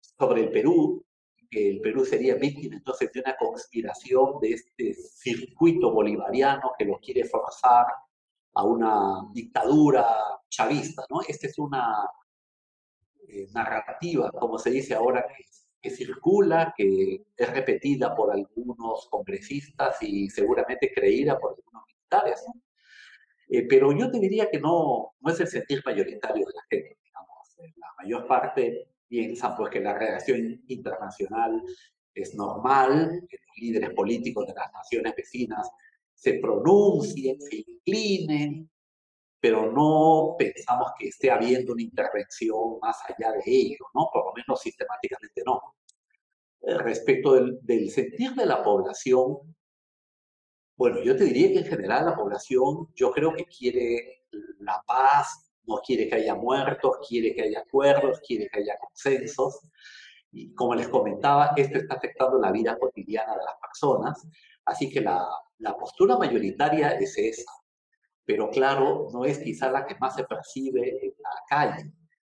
sobre 0.00 0.42
el 0.42 0.50
Perú, 0.50 1.04
que 1.50 1.70
el 1.70 1.80
Perú 1.80 2.04
sería 2.04 2.34
víctima 2.34 2.76
entonces 2.76 3.10
de 3.12 3.20
una 3.20 3.36
conspiración 3.36 4.40
de 4.40 4.52
este 4.52 4.94
circuito 4.94 5.92
bolivariano 5.92 6.72
que 6.78 6.84
lo 6.86 6.98
quiere 6.98 7.24
forzar 7.24 7.86
a 8.54 8.64
una 8.64 9.28
dictadura 9.32 10.06
chavista, 10.48 11.04
¿no? 11.10 11.20
Esta 11.26 11.46
es 11.46 11.58
una 11.58 12.08
eh, 13.28 13.46
narrativa, 13.52 14.30
como 14.32 14.58
se 14.58 14.70
dice 14.70 14.94
ahora, 14.94 15.26
que, 15.80 15.90
circula, 15.90 16.74
que 16.76 17.24
es 17.36 17.50
repetida 17.50 18.14
por 18.14 18.32
algunos 18.32 19.06
congresistas 19.10 20.02
y 20.02 20.28
seguramente 20.28 20.92
creída 20.92 21.38
por 21.38 21.54
algunos 21.56 21.84
militares, 21.86 22.44
eh, 23.48 23.66
pero 23.68 23.92
yo 23.92 24.10
te 24.10 24.18
diría 24.18 24.50
que 24.50 24.60
no, 24.60 25.14
no 25.20 25.32
es 25.32 25.40
el 25.40 25.46
sentir 25.46 25.82
mayoritario 25.84 26.44
de 26.46 26.52
la 26.52 26.62
gente, 26.68 26.98
digamos. 27.02 27.56
La 27.76 27.94
mayor 28.02 28.26
parte 28.26 28.88
piensan 29.08 29.56
pues 29.56 29.70
que 29.70 29.80
la 29.80 29.96
reacción 29.96 30.62
internacional 30.66 31.62
es 32.14 32.34
normal, 32.34 33.26
que 33.28 33.36
los 33.36 33.56
líderes 33.56 33.90
políticos 33.90 34.46
de 34.46 34.54
las 34.54 34.72
naciones 34.72 35.14
vecinas 35.16 35.70
se 36.14 36.34
pronuncien, 36.34 37.40
se 37.40 37.64
inclinen, 37.66 38.68
pero 39.40 39.70
no 39.70 40.34
pensamos 40.38 40.92
que 40.98 41.08
esté 41.08 41.30
habiendo 41.30 41.72
una 41.72 41.82
intervención 41.82 42.78
más 42.80 42.98
allá 43.06 43.32
de 43.32 43.42
ello, 43.46 43.86
¿no? 43.94 44.08
Por 44.12 44.26
lo 44.26 44.32
menos 44.34 44.60
sistemáticamente 44.60 45.42
no. 45.46 45.76
Eh, 46.62 46.78
respecto 46.78 47.34
del, 47.34 47.58
del 47.62 47.90
sentir 47.90 48.34
de 48.34 48.46
la 48.46 48.62
población, 48.62 49.56
bueno, 50.76 51.02
yo 51.02 51.16
te 51.16 51.24
diría 51.24 51.48
que 51.48 51.58
en 51.58 51.66
general 51.66 52.06
la 52.06 52.16
población, 52.16 52.88
yo 52.94 53.10
creo 53.10 53.32
que 53.34 53.44
quiere 53.46 54.24
la 54.60 54.82
paz, 54.86 55.50
no 55.66 55.76
quiere 55.84 56.08
que 56.08 56.16
haya 56.16 56.34
muertos, 56.34 56.98
quiere 57.06 57.34
que 57.34 57.42
haya 57.42 57.60
acuerdos, 57.60 58.20
quiere 58.26 58.48
que 58.48 58.60
haya 58.60 58.78
consensos. 58.78 59.60
Y 60.32 60.54
como 60.54 60.74
les 60.74 60.88
comentaba, 60.88 61.52
esto 61.56 61.78
está 61.78 61.94
afectando 61.96 62.38
la 62.38 62.52
vida 62.52 62.78
cotidiana 62.78 63.32
de 63.36 63.44
las 63.44 63.56
personas, 63.60 64.26
así 64.64 64.90
que 64.90 65.00
la, 65.00 65.26
la 65.58 65.76
postura 65.76 66.16
mayoritaria 66.16 66.90
es 66.92 67.16
esa. 67.18 67.50
Pero 68.28 68.50
claro, 68.50 69.08
no 69.10 69.24
es 69.24 69.38
quizá 69.38 69.70
la 69.70 69.86
que 69.86 69.94
más 69.98 70.14
se 70.14 70.24
percibe 70.24 71.02
en 71.02 71.14
la 71.18 71.30
calle. 71.48 71.92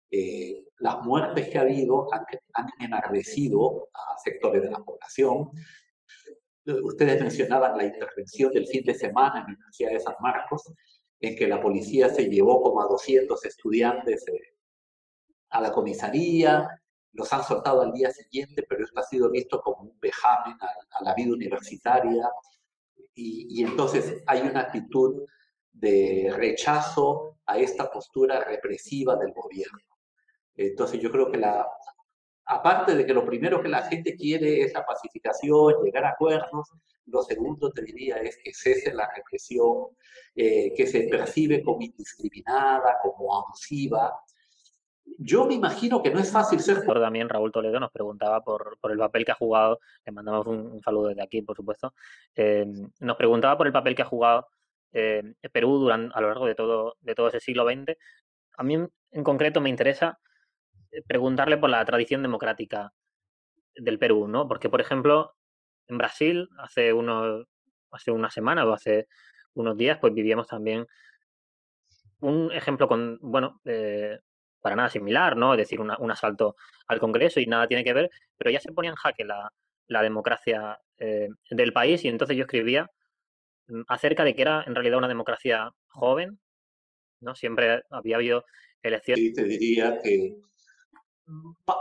Eh, 0.08 0.64
las 0.78 1.04
muertes 1.04 1.48
que 1.48 1.58
ha 1.58 1.62
habido 1.62 2.06
han, 2.14 2.24
han 2.52 2.68
enardecido 2.78 3.88
a 3.92 4.16
sectores 4.22 4.62
de 4.62 4.70
la 4.70 4.78
población. 4.78 5.50
Ustedes 6.84 7.20
mencionaban 7.20 7.76
la 7.76 7.86
intervención 7.86 8.52
del 8.52 8.68
fin 8.68 8.84
de 8.84 8.94
semana 8.94 9.40
en 9.40 9.46
la 9.46 9.54
Universidad 9.54 9.90
de 9.90 9.98
San 9.98 10.14
Marcos 10.20 10.72
en 11.18 11.34
que 11.34 11.48
la 11.48 11.60
policía 11.60 12.08
se 12.08 12.26
llevó 12.30 12.62
como 12.62 12.82
a 12.82 12.86
200 12.86 13.44
estudiantes 13.44 14.24
eh, 14.28 14.54
a 15.48 15.60
la 15.60 15.72
comisaría, 15.72 16.68
los 17.14 17.32
han 17.32 17.42
soltado 17.42 17.82
al 17.82 17.92
día 17.92 18.12
siguiente, 18.12 18.64
pero 18.68 18.84
esto 18.84 19.00
ha 19.00 19.02
sido 19.02 19.28
visto 19.28 19.60
como 19.60 19.90
un 19.90 19.98
vejamen 19.98 20.56
a, 20.60 21.02
la 21.02 21.14
vida 21.14 21.32
universitaria 21.32 22.30
y, 23.12 23.58
y, 23.58 23.64
entonces 23.64 24.22
hay 24.28 24.42
una 24.42 24.60
actitud 24.60 25.24
de 25.72 26.32
rechazo 26.36 27.38
a 27.46 27.58
esta 27.58 27.90
postura 27.90 28.44
represiva 28.44 29.16
del 29.16 29.32
gobierno. 29.32 29.80
Entonces 30.56 31.00
yo 31.00 31.10
creo 31.10 31.30
que 31.30 31.38
la, 31.38 31.66
aparte 32.50 32.96
de 32.96 33.06
que 33.06 33.14
lo 33.14 33.24
primero 33.24 33.62
que 33.62 33.68
la 33.68 33.82
gente 33.82 34.14
quiere 34.14 34.62
es 34.62 34.74
la 34.74 34.84
pacificación, 34.84 35.82
llegar 35.82 36.04
a 36.04 36.10
acuerdos, 36.10 36.68
lo 37.06 37.22
segundo, 37.22 37.70
te 37.72 37.82
diría, 37.82 38.16
es 38.16 38.38
que 38.42 38.52
cese 38.52 38.92
la 38.92 39.10
represión, 39.14 39.88
eh, 40.34 40.72
que 40.76 40.86
se 40.86 41.02
percibe 41.08 41.62
como 41.62 41.82
indiscriminada, 41.82 42.98
como 43.02 43.36
abusiva. 43.36 44.14
Yo 45.18 45.44
me 45.46 45.54
imagino 45.54 46.02
que 46.02 46.10
no 46.10 46.20
es 46.20 46.30
fácil 46.30 46.60
ser... 46.60 46.84
También 46.84 47.28
Raúl 47.28 47.52
Toledo 47.52 47.80
nos 47.80 47.90
preguntaba 47.90 48.42
por, 48.42 48.78
por 48.80 48.92
el 48.92 48.98
papel 48.98 49.24
que 49.24 49.32
ha 49.32 49.36
jugado, 49.36 49.80
le 50.04 50.12
mandamos 50.12 50.46
un, 50.46 50.80
saludo 50.82 51.08
desde 51.08 51.22
aquí, 51.22 51.42
por 51.42 51.56
supuesto, 51.56 51.94
eh, 52.36 52.66
nos 53.00 53.16
preguntaba 53.16 53.56
por 53.56 53.66
el 53.66 53.72
papel 53.72 53.94
que 53.94 54.02
ha 54.02 54.06
jugado 54.06 54.46
eh, 54.92 55.22
Perú 55.52 55.78
durante, 55.78 56.12
a 56.14 56.20
lo 56.20 56.28
largo 56.28 56.46
de 56.46 56.54
todo, 56.54 56.96
de 57.00 57.14
todo 57.14 57.28
ese 57.28 57.40
siglo 57.40 57.64
XX. 57.64 57.96
A 58.56 58.62
mí 58.62 58.74
en 58.74 59.24
concreto 59.24 59.60
me 59.60 59.70
interesa 59.70 60.18
preguntarle 61.06 61.56
por 61.56 61.70
la 61.70 61.84
tradición 61.84 62.22
democrática 62.22 62.92
del 63.76 63.98
Perú, 63.98 64.28
¿no? 64.28 64.48
Porque, 64.48 64.68
por 64.68 64.80
ejemplo, 64.80 65.34
en 65.86 65.98
Brasil 65.98 66.48
hace, 66.58 66.92
unos, 66.92 67.46
hace 67.90 68.10
una 68.10 68.30
semana 68.30 68.64
o 68.64 68.72
hace 68.72 69.06
unos 69.54 69.76
días, 69.76 69.98
pues 70.00 70.14
vivíamos 70.14 70.46
también 70.46 70.86
un 72.20 72.52
ejemplo 72.52 72.88
con, 72.88 73.18
bueno, 73.22 73.60
eh, 73.64 74.18
para 74.60 74.76
nada 74.76 74.90
similar, 74.90 75.36
¿no? 75.36 75.54
Es 75.54 75.58
decir, 75.58 75.80
un 75.80 76.10
asalto 76.10 76.56
al 76.86 77.00
Congreso 77.00 77.40
y 77.40 77.46
nada 77.46 77.66
tiene 77.66 77.84
que 77.84 77.94
ver, 77.94 78.10
pero 78.36 78.50
ya 78.50 78.60
se 78.60 78.72
ponía 78.72 78.90
en 78.90 78.96
jaque 78.96 79.24
la, 79.24 79.50
la 79.90 80.02
democracia 80.02 80.78
eh, 80.98 81.28
del 81.50 81.72
país 81.72 82.04
y 82.04 82.08
entonces 82.08 82.36
yo 82.36 82.44
escribía 82.44 82.90
acerca 83.88 84.24
de 84.24 84.34
que 84.34 84.42
era 84.42 84.64
en 84.66 84.74
realidad 84.74 84.98
una 84.98 85.08
democracia 85.08 85.70
joven, 85.88 86.40
¿no? 87.20 87.34
Siempre 87.34 87.82
había 87.90 88.16
habido 88.16 88.44
elecciones. 88.82 89.24
Sí, 89.24 89.32
te 89.32 89.44
diría 89.44 90.00
que 90.02 90.36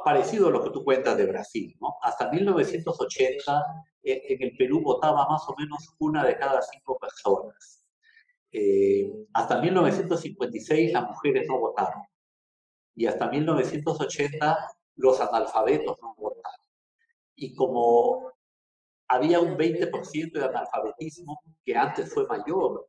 parecido 0.04 0.47
a 0.47 0.52
lo 0.52 0.63
que 0.63 0.69
tú 0.69 0.84
cuentas 0.84 1.17
de 1.17 1.25
Brasil, 1.25 1.75
¿no? 1.80 1.95
Hasta 2.02 2.30
1980 2.30 3.63
eh, 4.04 4.21
en 4.30 4.43
el 4.43 4.56
Perú 4.58 4.82
votaba 4.82 5.28
más 5.28 5.41
o 5.47 5.56
menos 5.58 5.95
una 5.99 6.23
de 6.23 6.38
cada 6.38 6.62
cinco 6.62 6.97
personas. 6.97 7.86
Eh, 8.52 9.10
hasta 9.34 9.62
1956 9.62 10.93
las 10.93 11.08
mujeres 11.08 11.47
no 11.47 11.60
votaron 11.60 12.02
y 12.95 13.06
hasta 13.06 13.30
1980 13.30 14.58
los 14.95 15.21
analfabetos 15.21 15.97
no 16.02 16.15
votaron. 16.15 16.65
Y 17.36 17.56
como 17.56 18.34
había 19.10 19.39
un 19.39 19.58
20% 19.58 20.32
de 20.32 20.45
analfabetismo 20.45 21.41
que 21.65 21.76
antes 21.76 22.13
fue 22.13 22.28
mayor 22.28 22.88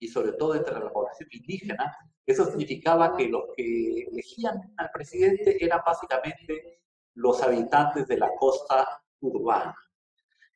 y 0.00 0.08
sobre 0.08 0.32
todo 0.32 0.54
entre 0.54 0.78
la 0.78 0.90
población 0.90 1.28
indígena, 1.32 1.96
eso 2.24 2.46
significaba 2.46 3.16
que 3.16 3.28
los 3.28 3.44
que 3.56 4.06
elegían 4.10 4.72
al 4.76 4.90
presidente 4.90 5.62
eran 5.62 5.80
básicamente 5.84 6.80
los 7.14 7.42
habitantes 7.42 8.06
de 8.06 8.16
la 8.16 8.34
costa 8.36 8.86
urbana 9.20 9.74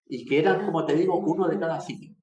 y 0.07 0.25
que 0.25 0.39
eran, 0.39 0.65
como 0.65 0.85
te 0.87 0.95
digo, 0.95 1.19
uno 1.19 1.49
de 1.49 1.59
cada 1.59 1.81
cinco. 1.81 2.15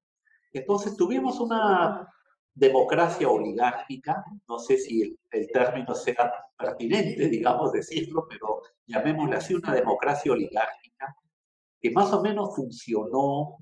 Entonces 0.52 0.96
tuvimos 0.96 1.38
una 1.40 2.08
democracia 2.52 3.28
oligárquica, 3.28 4.24
no 4.48 4.58
sé 4.58 4.78
si 4.78 5.02
el, 5.02 5.18
el, 5.30 5.48
término 5.52 5.94
sea 5.94 6.32
pertinente, 6.56 7.28
digamos, 7.28 7.72
decirlo, 7.72 8.26
pero 8.28 8.62
llamémosle 8.86 9.36
así 9.36 9.54
una 9.54 9.74
democracia 9.74 10.32
oligárquica, 10.32 11.14
que 11.80 11.90
más 11.90 12.12
o 12.12 12.22
menos 12.22 12.54
funcionó 12.54 13.58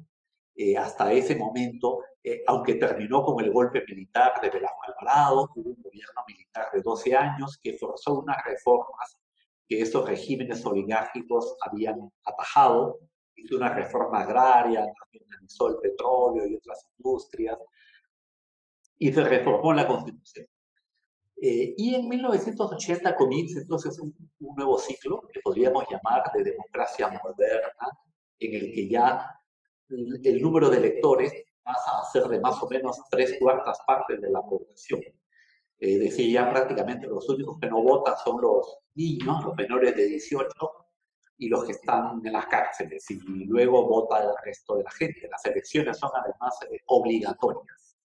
eh, 0.55 0.77
hasta 0.77 1.13
ese 1.13 1.37
momento, 1.37 2.01
eh, 2.23 2.43
aunque 2.47 2.75
terminó 2.75 3.23
con 3.23 3.43
el 3.45 3.53
golpe 3.53 3.85
militar 3.87 4.41
de 4.43 4.51
Velasco 4.51 4.79
Alvarado, 4.89 5.51
hubo 5.55 5.71
un 5.71 5.83
gobierno 5.83 6.23
militar 6.27 6.69
de 6.73 6.83
12 6.83 7.15
años 7.15 7.59
que 7.63 7.79
forzó 7.79 8.19
unas 8.19 8.45
reformas 8.45 9.17
que 9.69 9.81
esos 9.81 10.09
regímenes 10.09 10.65
oligárquicos 10.65 11.57
habían 11.61 12.11
atajado, 12.25 12.99
hizo 13.37 13.57
una 13.57 13.73
reforma 13.73 14.23
agraria, 14.23 14.85
nacionalizó 14.85 15.69
el 15.69 15.77
petróleo 15.77 16.47
y 16.47 16.57
otras 16.57 16.89
industrias, 16.97 17.59
y 18.99 19.13
se 19.13 19.23
reformó 19.23 19.73
la 19.73 19.87
Constitución. 19.87 20.47
Eh, 21.41 21.75
y 21.77 21.95
en 21.95 22.09
1980 22.09 23.15
comienza 23.15 23.61
entonces 23.61 23.97
un, 24.01 24.13
un, 24.41 24.57
nuevo 24.57 24.77
ciclo 24.77 25.23
que 25.33 25.39
podríamos 25.39 25.85
llamar 25.89 26.33
de 26.35 26.43
democracia 26.43 27.09
moderna, 27.23 27.97
en 28.41 28.55
el 28.55 28.73
que 28.73 28.89
ya 28.89 29.41
el, 29.89 30.43
número 30.43 30.69
de 30.71 30.79
electores 30.79 31.33
pasa 31.63 32.01
a 32.01 32.05
ser 32.11 32.25
de 32.25 32.41
más 32.41 32.63
o 32.63 32.69
menos 32.69 33.01
tres 33.11 33.37
cuartas 33.39 33.79
partes 33.87 34.21
de 34.21 34.31
la 34.31 34.43
población. 34.43 35.01
Es 35.79 35.97
eh, 35.97 35.99
decir, 35.99 36.33
ya 36.33 36.51
prácticamente 36.51 37.07
los 37.07 37.29
únicos 37.29 37.59
que 37.61 37.69
no 37.69 37.83
votan 37.83 38.17
son 38.25 38.41
los 38.41 38.79
niños, 38.95 39.45
los 39.45 39.55
menores 39.55 39.95
de 39.95 40.07
18, 40.07 40.49
y 41.41 41.49
los 41.49 41.65
que 41.65 41.73
están 41.73 42.21
en 42.25 42.33
las 42.33 42.47
cárceles, 42.47 43.09
y 43.11 43.21
luego 43.45 43.87
vota 43.87 44.21
el 44.23 44.31
resto 44.45 44.77
de 44.77 44.83
la 44.83 44.91
gente. 44.91 45.29
Las 45.31 45.45
elecciones 45.47 45.97
son 45.97 46.11
además 46.13 46.59
eh, 46.69 46.81
obligatorias. 46.87 47.97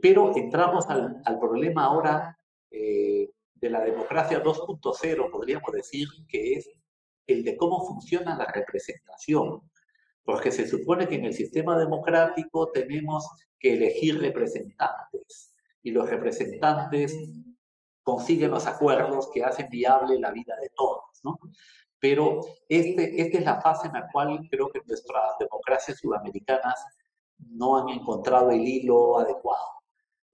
Pero 0.00 0.36
entramos 0.36 0.88
al, 0.88 1.20
al 1.24 1.38
problema 1.40 1.86
ahora 1.86 2.38
eh, 2.70 3.30
de 3.54 3.70
la 3.70 3.80
democracia 3.80 4.42
2.0, 4.42 5.30
podríamos 5.30 5.72
decir, 5.72 6.06
que 6.28 6.54
es 6.54 6.70
el 7.28 7.44
de 7.44 7.56
cómo 7.56 7.86
funciona 7.86 8.36
la 8.36 8.46
representación. 8.46 9.62
Porque 10.24 10.50
se 10.50 10.66
supone 10.66 11.06
que 11.08 11.14
en 11.14 11.26
el 11.26 11.32
sistema 11.32 11.78
democrático 11.78 12.70
tenemos 12.72 13.24
que 13.58 13.74
elegir 13.74 14.20
representantes 14.20 15.54
y 15.82 15.90
los 15.90 16.08
representantes 16.10 17.16
consiguen 18.02 18.50
los 18.50 18.66
acuerdos 18.66 19.30
que 19.32 19.44
hacen 19.44 19.68
viable 19.70 20.18
la 20.18 20.32
vida 20.32 20.56
de 20.60 20.70
todos, 20.74 21.20
¿no? 21.22 21.38
Pero 22.00 22.40
este, 22.68 23.20
esta 23.20 23.38
es 23.38 23.44
la 23.44 23.60
fase 23.60 23.88
en 23.88 23.94
la 23.94 24.08
cual 24.10 24.48
creo 24.50 24.70
que 24.70 24.80
nuestras 24.86 25.38
democracias 25.38 25.98
sudamericanas 25.98 26.84
no 27.38 27.78
han 27.78 27.88
encontrado 27.88 28.50
el 28.50 28.66
hilo 28.66 29.18
adecuado, 29.18 29.82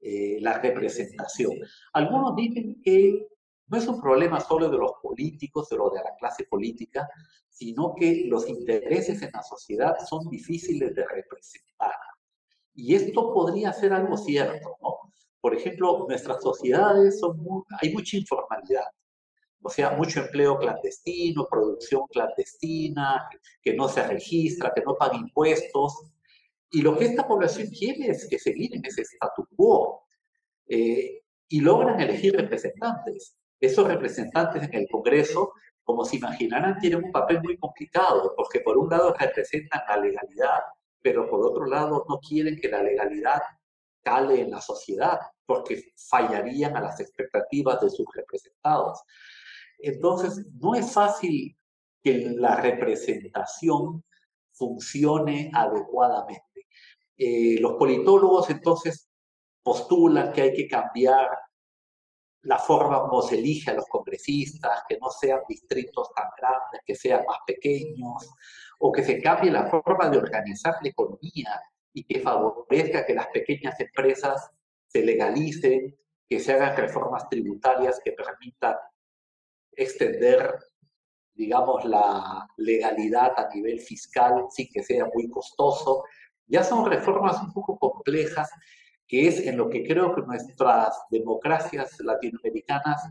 eh, 0.00 0.38
la 0.40 0.58
representación. 0.58 1.52
Algunos 1.92 2.36
dicen 2.36 2.80
que 2.82 3.26
no 3.66 3.78
es 3.78 3.86
un 3.86 4.00
problema 4.00 4.40
solo 4.40 4.68
de 4.68 4.78
los 4.78 4.92
políticos, 5.02 5.68
de 5.68 5.76
de 5.76 6.02
la 6.04 6.14
clase 6.18 6.44
política, 6.44 7.08
sino 7.48 7.94
que 7.94 8.24
los 8.26 8.48
intereses 8.48 9.22
en 9.22 9.30
la 9.32 9.42
sociedad 9.42 9.96
son 10.08 10.28
difíciles 10.28 10.94
de 10.94 11.06
representar. 11.06 11.94
Y 12.74 12.94
esto 12.94 13.32
podría 13.32 13.72
ser 13.72 13.92
algo 13.92 14.16
cierto, 14.16 14.76
¿no? 14.82 15.14
Por 15.40 15.54
ejemplo, 15.54 16.06
nuestras 16.08 16.42
sociedades 16.42 17.20
son 17.20 17.38
hay 17.80 17.92
mucha 17.92 18.16
informalidad, 18.16 18.86
o 19.62 19.70
sea, 19.70 19.90
mucho 19.90 20.20
empleo 20.20 20.58
clandestino, 20.58 21.46
producción 21.50 22.06
clandestina, 22.08 23.28
que 23.62 23.74
no 23.74 23.88
se 23.88 24.06
registra, 24.06 24.72
que 24.74 24.82
no 24.82 24.96
paga 24.96 25.16
impuestos. 25.16 26.02
Y 26.70 26.82
lo 26.82 26.96
que 26.98 27.06
esta 27.06 27.26
población 27.26 27.68
quiere 27.68 28.10
es 28.10 28.26
que 28.28 28.38
seguir 28.38 28.74
en 28.74 28.84
ese 28.84 29.02
statu 29.02 29.46
quo. 29.56 30.02
Eh, 30.66 31.20
y 31.48 31.60
logran 31.60 32.00
elegir 32.00 32.34
representantes. 32.34 33.36
Esos 33.64 33.88
representantes 33.88 34.62
en 34.62 34.74
el 34.74 34.88
Congreso, 34.90 35.52
como 35.82 36.04
se 36.04 36.16
imaginarán, 36.16 36.78
tienen 36.78 37.04
un 37.04 37.12
papel 37.12 37.42
muy 37.42 37.56
complicado, 37.56 38.34
porque 38.36 38.60
por 38.60 38.76
un 38.76 38.90
lado 38.90 39.14
representan 39.18 39.82
la 39.88 39.96
legalidad, 39.96 40.60
pero 41.00 41.28
por 41.28 41.46
otro 41.46 41.64
lado 41.64 42.04
no 42.08 42.18
quieren 42.18 42.58
que 42.60 42.68
la 42.68 42.82
legalidad 42.82 43.40
cale 44.02 44.42
en 44.42 44.50
la 44.50 44.60
sociedad, 44.60 45.18
porque 45.46 45.92
fallarían 45.96 46.76
a 46.76 46.80
las 46.82 47.00
expectativas 47.00 47.80
de 47.80 47.88
sus 47.88 48.06
representados. 48.14 49.02
Entonces, 49.78 50.46
no 50.60 50.74
es 50.74 50.92
fácil 50.92 51.56
que 52.02 52.34
la 52.36 52.56
representación 52.56 54.04
funcione 54.52 55.50
adecuadamente. 55.54 56.66
Eh, 57.16 57.56
los 57.60 57.76
politólogos 57.76 58.50
entonces 58.50 59.08
postulan 59.62 60.32
que 60.32 60.42
hay 60.42 60.52
que 60.54 60.68
cambiar 60.68 61.28
la 62.44 62.58
forma 62.58 63.00
como 63.00 63.22
se 63.22 63.36
elige 63.36 63.70
a 63.70 63.74
los 63.74 63.86
congresistas, 63.86 64.82
que 64.88 64.98
no 64.98 65.10
sean 65.10 65.40
distritos 65.48 66.12
tan 66.14 66.28
grandes, 66.36 66.80
que 66.84 66.94
sean 66.94 67.24
más 67.26 67.38
pequeños, 67.46 68.30
o 68.78 68.92
que 68.92 69.02
se 69.02 69.20
cambie 69.20 69.50
la 69.50 69.66
forma 69.66 70.08
de 70.08 70.18
organizar 70.18 70.76
la 70.82 70.88
economía 70.88 71.60
y 71.92 72.04
que 72.04 72.20
favorezca 72.20 73.06
que 73.06 73.14
las 73.14 73.28
pequeñas 73.28 73.78
empresas 73.80 74.50
se 74.86 75.02
legalicen, 75.02 75.96
que 76.28 76.40
se 76.40 76.52
hagan 76.52 76.76
reformas 76.76 77.28
tributarias 77.28 78.00
que 78.04 78.12
permitan 78.12 78.76
extender, 79.72 80.58
digamos, 81.34 81.84
la 81.84 82.46
legalidad 82.56 83.32
a 83.36 83.48
nivel 83.54 83.80
fiscal 83.80 84.46
sin 84.50 84.68
que 84.72 84.82
sea 84.82 85.06
muy 85.14 85.28
costoso. 85.30 86.04
Ya 86.46 86.62
son 86.62 86.84
reformas 86.90 87.40
un 87.42 87.52
poco 87.52 87.78
complejas, 87.78 88.50
que 89.06 89.28
es 89.28 89.40
en 89.46 89.56
lo 89.56 89.68
que 89.68 89.84
creo 89.84 90.14
que 90.14 90.22
nuestras 90.22 90.96
democracias 91.10 92.00
latinoamericanas 92.00 93.08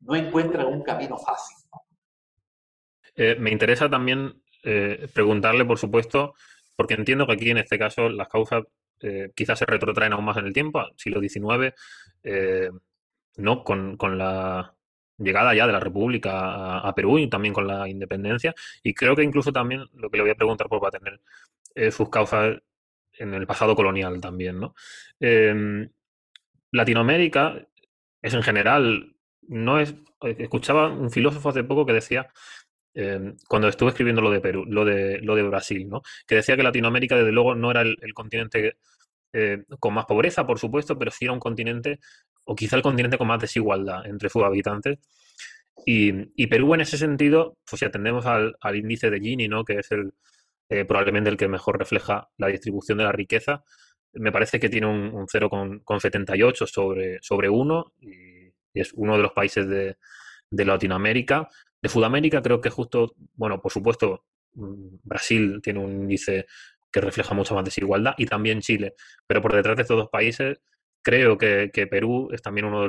no 0.00 0.16
encuentran 0.16 0.66
un 0.66 0.82
camino 0.82 1.16
fácil. 1.16 1.56
Eh, 3.14 3.36
me 3.38 3.50
interesa 3.50 3.88
también 3.88 4.42
eh, 4.64 5.08
preguntarle, 5.12 5.64
por 5.64 5.78
supuesto, 5.78 6.34
porque 6.76 6.94
entiendo 6.94 7.26
que 7.26 7.34
aquí 7.34 7.50
en 7.50 7.58
este 7.58 7.78
caso 7.78 8.08
las 8.08 8.28
causas 8.28 8.64
eh, 9.00 9.30
quizás 9.34 9.58
se 9.58 9.66
retrotraen 9.66 10.12
aún 10.12 10.24
más 10.24 10.36
en 10.38 10.46
el 10.46 10.52
tiempo, 10.52 10.84
siglo 10.96 11.20
XIX, 11.20 11.74
¿no? 13.36 13.64
Con, 13.64 13.96
con, 13.96 14.18
la 14.18 14.74
llegada 15.18 15.54
ya 15.54 15.66
de 15.66 15.72
la 15.72 15.80
República 15.80 16.78
a, 16.78 16.94
Perú 16.94 17.18
y 17.18 17.28
también 17.28 17.54
con 17.54 17.66
la 17.66 17.88
independencia. 17.88 18.54
Y 18.82 18.94
creo 18.94 19.16
que 19.16 19.22
incluso 19.22 19.52
también 19.52 19.84
lo 19.94 20.10
que 20.10 20.18
le 20.18 20.22
voy 20.22 20.32
a 20.32 20.36
preguntar 20.36 20.68
pues, 20.68 20.82
va 20.82 20.88
a 20.88 20.90
tener 20.90 21.20
sus 21.90 22.10
causas 22.10 22.58
en 23.18 23.34
el 23.34 23.46
pasado 23.46 23.74
colonial 23.74 24.20
también, 24.20 24.60
¿no? 24.60 24.74
Em, 25.20 25.88
Latinoamérica 26.72 27.66
es 28.22 28.34
en 28.34 28.42
general, 28.42 29.14
no 29.42 29.80
es. 29.80 29.94
Escuchaba 30.22 30.88
un 30.88 31.10
filósofo 31.10 31.50
hace 31.50 31.64
poco 31.64 31.84
que 31.86 31.92
decía, 31.92 32.28
em, 32.94 33.36
cuando 33.48 33.68
estuve 33.68 33.90
escribiendo 33.90 34.22
lo 34.22 34.30
de 34.30 34.40
Perú, 34.40 34.64
lo 34.66 34.84
de, 34.84 35.20
lo 35.20 35.34
de 35.34 35.42
Brasil, 35.42 35.88
¿no? 35.88 36.02
Que 36.26 36.36
decía 36.36 36.56
que 36.56 36.62
Latinoamérica, 36.62 37.16
desde 37.16 37.32
luego, 37.32 37.54
no 37.54 37.70
era 37.70 37.82
el, 37.82 38.14
continente 38.14 38.76
eh, 39.32 39.64
con 39.80 39.94
más 39.94 40.06
pobreza, 40.06 40.46
por 40.46 40.58
supuesto, 40.58 40.98
pero 40.98 41.10
sí 41.10 41.24
era 41.24 41.32
un 41.32 41.40
continente 41.40 41.98
o 42.44 42.54
quizá 42.54 42.76
el 42.76 42.82
continente 42.82 43.18
con 43.18 43.28
más 43.28 43.40
desigualdad 43.40 44.06
entre 44.06 44.28
sus 44.28 44.42
habitantes. 44.42 44.98
Y, 45.86 46.46
Perú 46.48 46.74
en 46.74 46.82
ese 46.82 46.98
sentido, 46.98 47.56
pues 47.68 47.80
si 47.80 47.86
atendemos 47.86 48.26
al, 48.26 48.54
índice 48.74 49.10
de 49.10 49.20
Gini, 49.20 49.48
¿no? 49.48 49.64
que 49.64 49.78
es 49.78 49.90
el, 49.90 50.12
eh, 50.72 50.84
probablemente 50.86 51.28
el 51.28 51.36
que 51.36 51.48
mejor 51.48 51.78
refleja 51.78 52.28
la 52.38 52.46
distribución 52.46 52.98
de 52.98 53.04
la 53.04 53.12
riqueza, 53.12 53.62
me 54.14 54.32
parece 54.32 54.58
que 54.58 54.68
tiene 54.68 54.86
un, 54.86 55.14
un 55.14 55.26
0,78 55.26 56.66
sobre, 56.66 57.18
sobre 57.20 57.48
1 57.48 57.94
y, 58.00 58.52
es 58.74 58.92
uno 58.94 59.16
de 59.16 59.22
los 59.22 59.32
países 59.32 59.68
de, 59.68 59.98
de 60.50 60.64
Latinoamérica. 60.64 61.46
De 61.82 61.90
Sudamérica 61.90 62.40
creo 62.40 62.60
que 62.62 62.70
justo, 62.70 63.14
bueno, 63.34 63.60
por 63.60 63.70
supuesto, 63.70 64.24
mm, 64.54 64.96
Brasil 65.02 65.60
tiene 65.62 65.80
un 65.80 65.92
índice 65.92 66.46
que 66.90 67.02
refleja 67.02 67.34
mucha 67.34 67.54
más 67.54 67.64
desigualdad 67.64 68.14
y 68.16 68.24
también 68.24 68.60
Chile, 68.62 68.94
pero 69.26 69.42
por 69.42 69.54
detrás 69.54 69.76
de 69.76 69.82
estos 69.82 69.98
dos 69.98 70.08
países 70.08 70.58
creo 71.02 71.36
que, 71.36 71.70
Perú 71.90 72.30
es 72.32 72.40
también 72.42 72.66
uno 72.66 72.82
de 72.82 72.88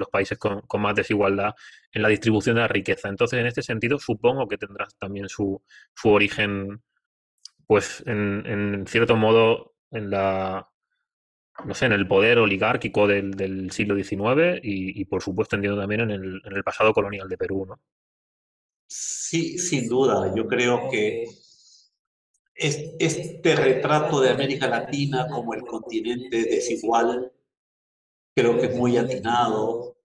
los, 0.00 0.08
países 0.10 0.38
con, 0.38 0.62
más 0.80 0.94
desigualdad 0.94 1.54
en 1.92 2.02
la 2.02 2.08
distribución 2.08 2.56
de 2.56 2.62
la 2.62 2.68
riqueza. 2.68 3.08
Entonces, 3.08 3.38
en 3.38 3.46
este 3.46 3.62
sentido, 3.62 3.98
supongo 3.98 4.48
que 4.48 4.58
tendrá 4.58 4.86
también 4.98 5.28
su, 5.28 5.62
origen, 6.02 6.82
pues, 7.66 8.02
en, 8.06 8.84
cierto 8.86 9.16
modo, 9.16 9.74
en 9.90 10.10
la 10.10 10.68
no 11.64 11.74
sé, 11.74 11.86
en 11.86 11.92
el 11.92 12.08
poder 12.08 12.38
oligárquico 12.38 13.06
del, 13.06 13.70
siglo 13.70 13.94
XIX 13.94 14.60
y, 14.62 15.04
por 15.04 15.22
supuesto, 15.22 15.54
entiendo 15.54 15.80
también 15.80 16.00
en 16.02 16.10
el, 16.10 16.42
en 16.44 16.56
el 16.56 16.64
pasado 16.64 16.92
colonial 16.92 17.28
de 17.28 17.38
Perú, 17.38 17.64
¿no? 17.66 17.80
Sí, 18.86 19.58
sin 19.58 19.88
duda. 19.88 20.32
Yo 20.34 20.46
creo 20.46 20.88
que 20.90 21.26
este 22.54 23.56
retrato 23.56 24.20
de 24.20 24.30
América 24.30 24.68
Latina 24.68 25.26
como 25.28 25.54
el 25.54 25.62
continente 25.62 26.44
desigual 26.44 27.32
creo 28.34 28.58
que 28.58 28.66
es 28.66 28.76
muy 28.76 28.96
atinado 28.96 29.96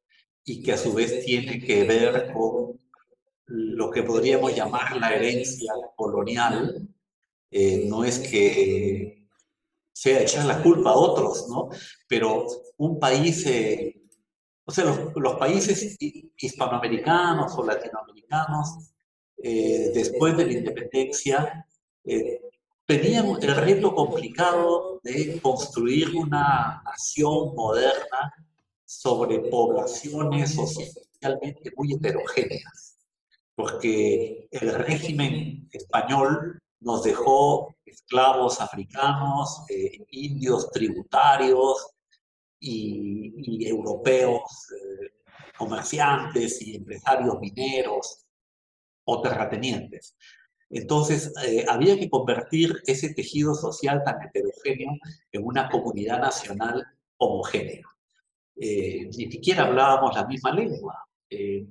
y 0.43 0.63
que 0.63 0.73
a 0.73 0.77
su 0.77 0.93
vez 0.93 1.23
tiene 1.25 1.59
que 1.59 1.83
ver 1.83 2.31
con 2.33 2.79
lo 3.45 3.91
que 3.91 4.03
podríamos 4.03 4.55
llamar 4.55 4.97
la 4.97 5.13
herencia 5.13 5.73
colonial. 5.95 6.87
Eh, 7.51 7.85
no 7.87 8.03
es 8.03 8.19
que 8.19 9.27
sea 9.91 10.21
echar 10.21 10.45
la 10.45 10.61
culpa 10.61 10.91
a 10.91 10.95
otros, 10.95 11.47
¿no? 11.49 11.69
Pero 12.07 12.45
un 12.77 12.99
país, 12.99 13.45
eh, 13.47 14.01
o 14.65 14.71
sea, 14.71 14.85
los, 15.15 15.35
países 15.35 15.97
hispanoamericanos 16.37 17.53
o 17.57 17.65
latinoamericanos, 17.65 18.91
eh, 19.37 19.91
después 19.93 20.37
de 20.37 20.45
la 20.45 20.53
independencia, 20.53 21.65
tenían 22.85 23.27
el 23.41 23.55
reto 23.55 23.93
complicado 23.93 24.99
de 25.03 25.39
construir 25.41 26.15
una 26.15 26.81
nación 26.83 27.55
moderna 27.55 28.33
sobre 28.85 29.39
poblaciones 29.39 30.55
socialmente 30.55 31.71
muy 31.75 31.93
heterogéneas. 31.93 32.97
porque 33.55 34.47
el 34.51 34.73
régimen 34.73 35.67
español 35.73 36.59
nos 36.81 37.03
dejó 37.03 37.75
esclavos 37.85 38.61
africanos, 38.61 39.63
eh, 39.69 40.05
indios 40.11 40.71
tributarios 40.71 41.91
y, 42.59 43.67
europeos, 43.67 44.41
eh, 44.73 45.11
comerciantes 45.57 46.61
y 46.61 46.75
empresarios 46.75 47.39
mineros 47.39 48.25
o 49.05 49.21
terratenientes. 49.21 50.15
Entonces, 50.69 51.33
eh, 51.45 51.65
había 51.67 51.97
que 51.97 52.09
convertir 52.09 52.81
ese 52.85 53.13
tejido 53.13 53.55
social 53.55 54.03
tan 54.05 54.21
heterogéneo 54.21 54.91
en 55.31 55.45
una 55.45 55.69
comunidad 55.69 56.19
nacional 56.19 56.85
homogénea. 57.17 57.85
ni 58.55 59.31
siquiera 59.31 59.63
hablábamos 59.65 60.15
la 60.15 60.25
misma 60.27 60.51
lengua, 60.51 61.07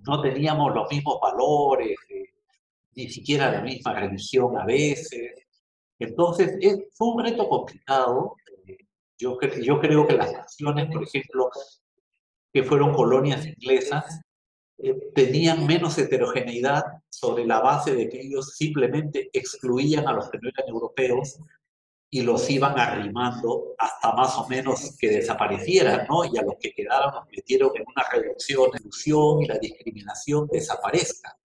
no 0.06 0.22
teníamos 0.22 0.74
los 0.74 0.90
mismos 0.90 1.18
valores, 1.20 1.96
ni 2.98 3.08
siquiera 3.08 3.52
la 3.52 3.60
misma 3.60 3.94
religión 3.94 4.58
a 4.58 4.64
veces. 4.64 5.32
Entonces, 6.00 6.58
fue 6.92 7.08
un 7.14 7.24
reto 7.24 7.48
complicado. 7.48 8.34
Yo, 9.16 9.38
yo 9.62 9.80
creo 9.80 10.06
que 10.06 10.14
las 10.14 10.32
naciones, 10.32 10.86
por 10.92 11.04
ejemplo, 11.04 11.48
que 12.52 12.64
fueron 12.64 12.92
colonias 12.92 13.46
inglesas, 13.46 14.20
eh, 14.78 14.96
tenían 15.14 15.64
menos 15.64 15.96
heterogeneidad 15.96 16.82
sobre 17.08 17.46
la 17.46 17.60
base 17.60 17.94
de 17.94 18.08
que 18.08 18.20
ellos 18.20 18.56
simplemente 18.56 19.30
excluían 19.32 20.08
a 20.08 20.12
los 20.12 20.28
que 20.28 20.38
no 20.38 20.48
eran 20.48 20.68
europeos 20.68 21.38
y 22.10 22.22
los 22.22 22.50
iban 22.50 22.80
arrimando 22.80 23.74
hasta 23.78 24.12
más 24.12 24.36
o 24.38 24.48
menos 24.48 24.96
que 24.98 25.08
desaparecieran, 25.08 26.06
¿no? 26.08 26.24
Y 26.24 26.36
a 26.36 26.42
los 26.42 26.54
que 26.58 26.72
quedaron 26.72 27.14
los 27.14 27.26
metieron 27.30 27.70
en 27.76 27.84
una 27.86 28.08
reducción, 28.10 28.70
ilusión 28.80 29.42
y 29.42 29.46
la 29.46 29.58
discriminación 29.58 30.48
desaparezca 30.50 31.37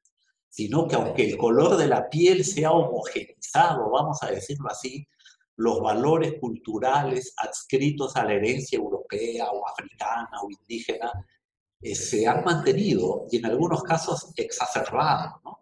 sino 0.53 0.87
que 0.87 0.95
aunque 0.95 1.25
el 1.25 1.35
color 1.35 1.77
de 1.77 1.87
la 1.87 2.07
piel 2.07 2.45
sea 2.45 2.73
homogenizado, 2.73 3.89
vamos 3.89 4.21
a 4.21 4.29
decirlo 4.29 4.69
así, 4.69 5.07
los 5.55 5.81
valores 5.81 6.35
culturales 6.39 7.33
adscritos 7.37 8.15
a 8.15 8.23
la 8.23 8.33
herencia 8.33 8.77
europea 8.77 9.49
o 9.49 9.67
africana 9.67 10.29
o 10.43 10.51
indígena 10.51 11.11
eh, 11.81 11.95
se 11.95 12.27
han 12.27 12.43
mantenido 12.43 13.25
y 13.31 13.37
en 13.37 13.47
algunos 13.47 13.81
casos 13.81 14.31
exacerbados. 14.35 15.41
¿no? 15.43 15.59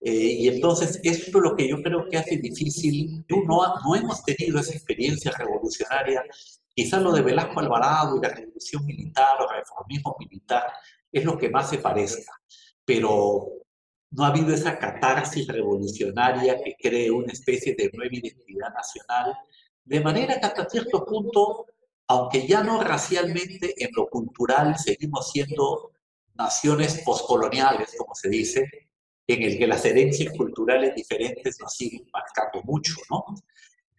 Eh, 0.00 0.10
y 0.12 0.48
entonces 0.48 0.98
esto 1.04 1.38
es 1.38 1.44
lo 1.44 1.54
que 1.54 1.68
yo 1.68 1.80
creo 1.80 2.08
que 2.10 2.18
hace 2.18 2.38
difícil. 2.38 3.24
No, 3.28 3.74
no 3.84 3.94
hemos 3.94 4.24
tenido 4.24 4.58
esa 4.58 4.74
experiencia 4.74 5.30
revolucionaria. 5.30 6.24
Quizás 6.74 7.00
lo 7.00 7.12
de 7.12 7.22
Velasco 7.22 7.60
Alvarado 7.60 8.16
y 8.16 8.20
la 8.20 8.34
revolución 8.34 8.84
militar 8.84 9.40
o 9.40 9.52
reformismo 9.52 10.16
militar 10.18 10.64
es 11.12 11.24
lo 11.24 11.38
que 11.38 11.50
más 11.50 11.70
se 11.70 11.78
parezca. 11.78 12.32
Pero 12.84 13.58
no 14.10 14.24
ha 14.24 14.28
habido 14.28 14.54
esa 14.54 14.78
catarsis 14.78 15.46
revolucionaria 15.46 16.62
que 16.62 16.76
cree 16.80 17.10
una 17.10 17.32
especie 17.32 17.74
de 17.74 17.90
nueva 17.92 18.14
identidad 18.14 18.72
nacional, 18.72 19.34
de 19.84 20.00
manera 20.00 20.38
que 20.40 20.46
hasta 20.46 20.68
cierto 20.68 21.04
punto, 21.04 21.66
aunque 22.06 22.46
ya 22.46 22.62
no 22.62 22.82
racialmente, 22.82 23.74
en 23.82 23.90
lo 23.94 24.08
cultural 24.08 24.78
seguimos 24.78 25.30
siendo 25.30 25.92
naciones 26.34 27.02
poscoloniales, 27.04 27.94
como 27.98 28.14
se 28.14 28.28
dice, 28.28 28.70
en 29.26 29.42
el 29.42 29.58
que 29.58 29.66
las 29.66 29.84
herencias 29.84 30.32
culturales 30.34 30.94
diferentes 30.94 31.58
nos 31.60 31.74
siguen 31.74 32.08
marcando 32.12 32.62
mucho, 32.64 32.94
¿no? 33.10 33.24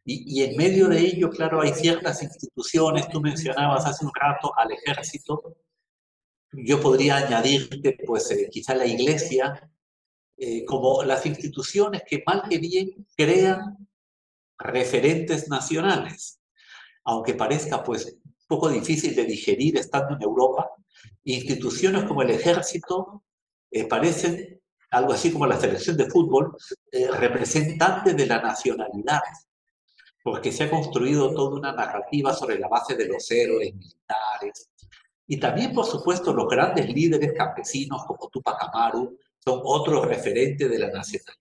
Y, 0.06 0.42
en 0.42 0.58
medio 0.58 0.88
de 0.88 1.02
ello, 1.02 1.30
claro, 1.30 1.62
hay 1.62 1.72
ciertas 1.72 2.24
instituciones, 2.24 3.08
tú 3.10 3.22
mencionabas 3.22 3.86
hace 3.86 4.04
un 4.06 4.12
rato 4.20 4.52
al 4.58 4.72
ejército, 4.72 5.56
yo 6.52 6.82
podría 6.82 7.18
añadirte, 7.18 7.96
pues, 8.08 8.32
eh, 8.32 8.50
quizá 8.52 8.74
la 8.74 8.88
iglesia, 8.88 9.70
eh, 10.42 10.64
como 10.64 11.04
las 11.04 11.26
instituciones 11.26 12.04
que 12.08 12.24
mal 12.26 12.44
que 12.50 12.60
bien 12.60 13.06
crean 13.18 13.78
referentes 14.58 15.50
nacionales. 15.50 16.40
Aunque 17.04 17.34
parezca 17.34 17.84
pues 17.84 18.18
un 18.24 18.48
poco 18.48 18.70
difícil 18.70 19.16
de 19.16 19.26
digerir 19.26 19.78
estando 19.78 20.16
en 20.16 20.22
Europa, 20.22 20.70
instituciones 21.26 22.06
como 22.06 22.22
el 22.22 22.30
ejército 22.30 23.24
eh, 23.70 23.86
parecen 23.86 24.62
algo 24.92 25.14
así 25.14 25.32
como 25.32 25.46
la 25.46 25.60
selección 25.60 25.98
de 25.98 26.10
fútbol, 26.10 26.56
eh, 26.92 27.10
representantes 27.12 28.16
de 28.16 28.26
la 28.26 28.42
nacionalidad, 28.42 29.22
porque 30.24 30.52
se 30.52 30.64
ha 30.64 30.70
construido 30.70 31.34
toda 31.34 31.58
una 31.58 31.74
narrativa 31.74 32.34
sobre 32.34 32.58
la 32.58 32.68
base 32.68 32.96
de 32.96 33.08
los 33.08 33.30
héroes 33.30 33.76
militares. 33.76 34.70
Y 35.28 35.38
también, 35.38 35.74
por 35.74 35.86
supuesto, 35.86 36.34
los 36.34 36.48
grandes 36.48 36.90
líderes 36.90 37.34
campesinos 37.34 38.06
como 38.06 38.30
Tupac 38.30 38.64
Amaru, 38.64 39.18
son 39.44 39.62
otros 39.64 40.06
referentes 40.06 40.70
de 40.70 40.80
la 40.80 40.90
nacionalidad. 40.90 41.40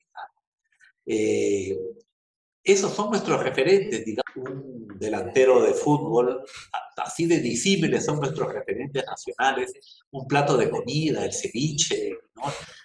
Eh, 1.06 1.76
esos 2.62 2.92
son 2.92 3.11
nuestros 3.11 3.42
referentes, 3.42 4.04
digamos, 4.04 4.37
un 4.37 4.98
delantero 4.98 5.62
de 5.62 5.72
fútbol, 5.72 6.44
así 6.96 7.26
de 7.26 7.40
disímiles 7.40 8.04
son 8.04 8.18
nuestros 8.20 8.52
referentes 8.52 9.04
nacionales, 9.06 9.72
un 10.11 10.26
plato 10.26 10.56
de 10.56 10.68
comida, 10.68 11.24
el 11.24 11.32
ceviche, 11.32 12.18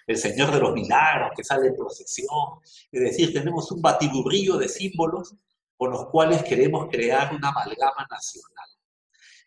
el 0.06 0.16
Señor 0.16 0.52
de 0.52 0.60
los 0.60 0.72
Milagros 0.72 1.32
que 1.36 1.44
sale 1.44 1.68
en 1.68 1.76
procesión, 1.76 2.60
es 2.90 3.00
decir, 3.00 3.32
tenemos 3.32 3.70
un 3.72 3.82
batiburrillo 3.82 4.56
de 4.56 4.68
símbolos 4.68 5.34
con 5.76 5.90
los 5.90 6.06
cuales 6.06 6.42
queremos 6.44 6.88
crear 6.90 7.34
una 7.34 7.48
amalgama 7.48 8.06
nacional. 8.10 8.68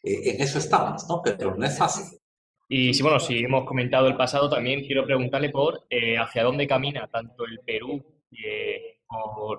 Eh, 0.03 0.31
en 0.31 0.41
eso 0.41 0.59
estamos, 0.59 1.07
¿no? 1.07 1.21
Pero 1.23 1.55
no 1.55 1.65
es 1.65 1.77
fácil. 1.77 2.19
Y 2.69 2.93
si, 2.93 3.01
bueno, 3.01 3.19
si 3.19 3.39
hemos 3.39 3.65
comentado 3.65 4.07
el 4.07 4.17
pasado, 4.17 4.49
también 4.49 4.85
quiero 4.85 5.05
preguntarle 5.05 5.49
por 5.49 5.85
eh, 5.89 6.17
hacia 6.17 6.43
dónde 6.43 6.67
camina 6.67 7.07
tanto 7.07 7.45
el 7.45 7.59
Perú 7.65 8.03
eh, 8.31 8.97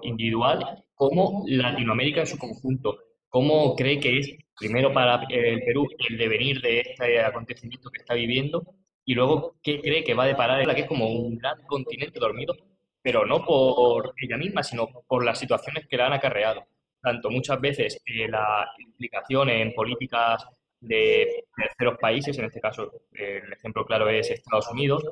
individual 0.02 0.84
como 0.94 1.44
Latinoamérica 1.46 2.20
en 2.20 2.26
su 2.26 2.38
conjunto. 2.38 2.98
¿Cómo 3.30 3.74
cree 3.76 3.98
que 4.00 4.18
es, 4.18 4.36
primero 4.58 4.92
para 4.92 5.24
el 5.30 5.62
Perú, 5.64 5.86
el 6.08 6.18
devenir 6.18 6.60
de 6.60 6.80
este 6.80 7.20
acontecimiento 7.20 7.90
que 7.90 8.00
está 8.00 8.14
viviendo? 8.14 8.74
Y 9.04 9.14
luego, 9.14 9.56
¿qué 9.62 9.80
cree 9.80 10.04
que 10.04 10.14
va 10.14 10.24
a 10.24 10.28
deparar 10.28 10.66
la 10.66 10.74
que 10.74 10.82
es 10.82 10.88
como 10.88 11.08
un 11.08 11.38
gran 11.38 11.62
continente 11.66 12.20
dormido, 12.20 12.54
pero 13.02 13.24
no 13.24 13.44
por 13.44 14.12
ella 14.20 14.36
misma, 14.36 14.62
sino 14.62 14.88
por 15.06 15.24
las 15.24 15.38
situaciones 15.38 15.86
que 15.88 15.96
la 15.96 16.06
han 16.06 16.12
acarreado? 16.12 16.66
Tanto 17.00 17.30
muchas 17.30 17.60
veces 17.60 18.02
eh, 18.04 18.28
la 18.28 18.68
implicación 18.78 19.48
en 19.50 19.72
políticas 19.72 20.44
de 20.80 21.44
terceros 21.56 21.98
países, 21.98 22.38
en 22.38 22.44
este 22.46 22.60
caso 22.60 22.90
el 23.12 23.52
ejemplo 23.52 23.84
claro 23.84 24.08
es 24.08 24.30
Estados 24.30 24.68
Unidos, 24.70 25.04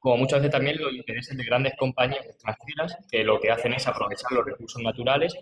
como 0.00 0.18
muchas 0.18 0.40
veces 0.40 0.52
también 0.52 0.76
los 0.78 0.92
intereses 0.92 1.34
de 1.34 1.44
grandes 1.44 1.72
compañías 1.78 2.26
extranjeras 2.26 2.94
que 3.10 3.24
lo 3.24 3.40
que 3.40 3.50
hacen 3.50 3.72
es 3.72 3.86
aprovechar 3.86 4.32
los 4.32 4.44
recursos 4.44 4.82
naturales 4.82 5.34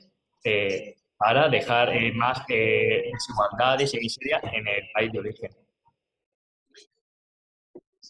eh, 0.44 0.94
para 1.16 1.48
dejar 1.48 1.88
eh, 1.96 2.12
más 2.12 2.44
eh, 2.48 3.10
desigualdades 3.12 3.92
y 3.94 3.98
miseria 3.98 4.40
en 4.52 4.66
el 4.68 4.82
país 4.94 5.10
de 5.12 5.18
origen. 5.18 5.50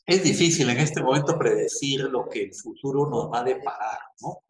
Es 0.05 0.23
difícil 0.23 0.69
en 0.69 0.79
este 0.79 1.03
momento 1.03 1.39
predecir 1.39 2.03
lo 2.03 2.29
que 2.29 2.43
el 2.43 2.55
futuro 2.55 3.09
nos 3.09 3.33
va 3.33 3.41
a 3.41 3.45
deparar, 3.45 3.99
¿no? 4.21 4.41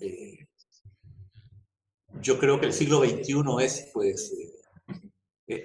yo 2.20 2.38
creo 2.38 2.58
que 2.58 2.66
el 2.66 2.72
siglo 2.72 2.98
XXI 3.00 3.42
es, 3.64 3.90
pues, 3.92 4.32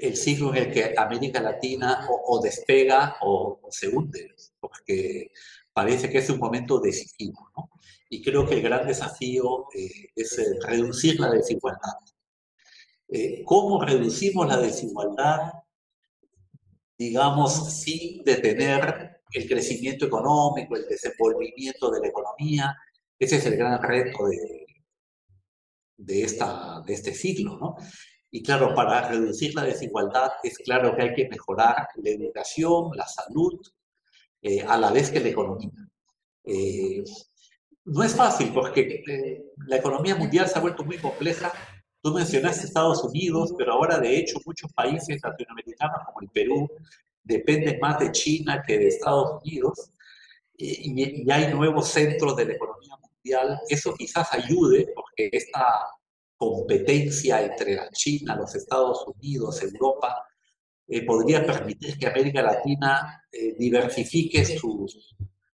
el 0.01 0.15
siglo 0.15 0.53
en 0.53 0.63
el 0.63 0.71
que 0.71 0.93
América 0.97 1.41
Latina 1.41 2.07
o, 2.09 2.41
despega 2.41 3.17
o, 3.21 3.59
se 3.69 3.87
hunde, 3.87 4.33
porque 4.59 5.31
parece 5.73 6.09
que 6.09 6.19
es 6.19 6.29
un 6.29 6.39
momento 6.39 6.79
decisivo. 6.79 7.49
¿no? 7.55 7.69
Y 8.09 8.21
creo 8.21 8.47
que 8.47 8.55
el 8.55 8.61
gran 8.61 8.87
desafío 8.87 9.67
eh, 9.73 10.09
es 10.15 10.37
eh, 10.39 10.59
reducir 10.61 11.19
la 11.19 11.29
desigualdad. 11.29 11.93
Eh, 13.09 13.43
¿Cómo 13.45 13.83
reducimos 13.83 14.47
la 14.47 14.57
desigualdad, 14.57 15.53
digamos, 16.97 17.73
sin 17.73 18.23
detener 18.23 19.21
el 19.31 19.47
crecimiento 19.47 20.05
económico, 20.05 20.75
el 20.75 20.87
desenvolvimiento 20.87 21.91
de 21.91 22.01
la 22.01 22.07
economía? 22.07 22.75
Ese 23.19 23.37
es 23.37 23.45
el 23.45 23.57
gran 23.57 23.81
reto 23.81 24.27
de, 24.27 24.65
de, 25.97 26.21
esta, 26.23 26.81
de 26.85 26.93
este 26.93 27.13
siglo, 27.13 27.57
¿no? 27.57 27.75
Y 28.29 28.43
claro, 28.43 28.75
para 28.75 29.09
reducir 29.09 29.55
la 29.55 29.63
desigualdad 29.63 30.31
es 30.43 30.57
claro 30.57 30.95
que 30.95 31.03
hay 31.03 31.13
que 31.13 31.29
mejorar 31.29 31.87
la 31.95 32.09
educación, 32.09 32.91
la 32.95 33.07
salud, 33.07 33.59
eh, 34.41 34.61
a 34.61 34.77
la 34.77 34.91
vez 34.91 35.09
que 35.09 35.19
la 35.19 35.29
economía. 35.29 35.71
Eh, 36.43 37.03
no 37.85 38.03
es 38.03 38.15
fácil 38.15 38.51
porque 38.53 39.03
eh, 39.07 39.43
la 39.67 39.77
economía 39.77 40.15
mundial 40.15 40.47
se 40.47 40.57
ha 40.57 40.61
vuelto 40.61 40.83
muy 40.83 40.97
compleja. 40.97 41.51
Tú 42.01 42.13
mencionaste 42.13 42.67
Estados 42.67 43.03
Unidos, 43.03 43.53
pero 43.57 43.73
ahora 43.73 43.97
de 43.97 44.17
hecho 44.17 44.39
muchos 44.45 44.71
países 44.73 45.19
latinoamericanos 45.23 45.99
como 46.05 46.21
el 46.21 46.29
Perú 46.29 46.69
dependen 47.23 47.79
más 47.79 47.99
de 47.99 48.11
China 48.11 48.63
que 48.65 48.77
de 48.77 48.87
Estados 48.87 49.41
Unidos 49.41 49.91
y, 50.57 51.23
y 51.23 51.31
hay 51.31 51.53
nuevos 51.53 51.87
centros 51.89 52.35
de 52.35 52.45
la 52.45 52.53
economía 52.53 52.95
mundial. 53.01 53.59
Eso 53.69 53.93
quizás 53.95 54.31
ayude 54.33 54.87
porque 54.93 55.29
esta 55.31 55.87
competencia 56.37 57.43
entre 57.43 57.75
la 57.75 57.89
China, 57.89 58.35
los 58.35 58.55
Estados 58.55 59.05
Unidos, 59.07 59.61
Europa, 59.63 60.25
eh, 60.87 61.05
podría 61.05 61.45
permitir 61.45 61.97
que 61.97 62.07
América 62.07 62.41
Latina 62.41 63.23
eh, 63.31 63.55
diversifique 63.57 64.45
sus 64.45 65.15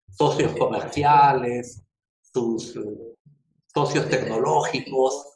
socios 0.09 0.55
comerciales, 0.57 1.81
sus 2.33 2.77
socios 3.73 4.09
tecnológicos 4.09 5.31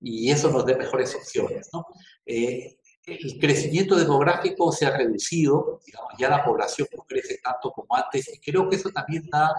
y 0.00 0.30
eso 0.30 0.50
nos 0.50 0.64
dé 0.64 0.76
mejores 0.76 1.14
opciones. 1.14 1.68
¿no? 1.72 1.86
Eh, 2.24 2.78
el 3.06 3.38
crecimiento 3.38 3.96
demográfico 3.96 4.72
se 4.72 4.86
ha 4.86 4.96
reducido, 4.96 5.80
digamos, 5.84 6.12
ya 6.18 6.28
la 6.28 6.44
población 6.44 6.88
no 6.96 7.04
crece 7.04 7.38
tanto 7.42 7.70
como 7.72 7.94
antes, 7.94 8.28
y 8.32 8.38
creo 8.38 8.68
que 8.68 8.76
eso 8.76 8.90
también 8.90 9.28
da 9.30 9.52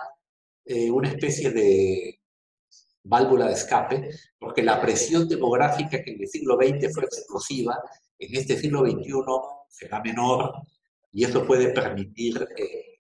eh, 0.65 0.89
una 0.89 1.09
especie 1.09 1.51
de 1.51 2.20
válvula 3.03 3.47
de 3.47 3.53
escape, 3.53 4.09
porque 4.37 4.63
la 4.63 4.79
presión 4.81 5.27
demográfica 5.27 6.03
que 6.03 6.11
en 6.11 6.21
el 6.21 6.27
siglo 6.27 6.55
XX 6.55 6.93
fue 6.93 7.03
explosiva, 7.03 7.79
en 8.17 8.35
este 8.35 8.57
siglo 8.57 8.81
XXI 8.81 9.13
será 9.67 10.01
menor, 10.01 10.53
y 11.11 11.25
eso 11.25 11.45
puede 11.45 11.69
permitir, 11.69 12.47
eh, 12.57 12.99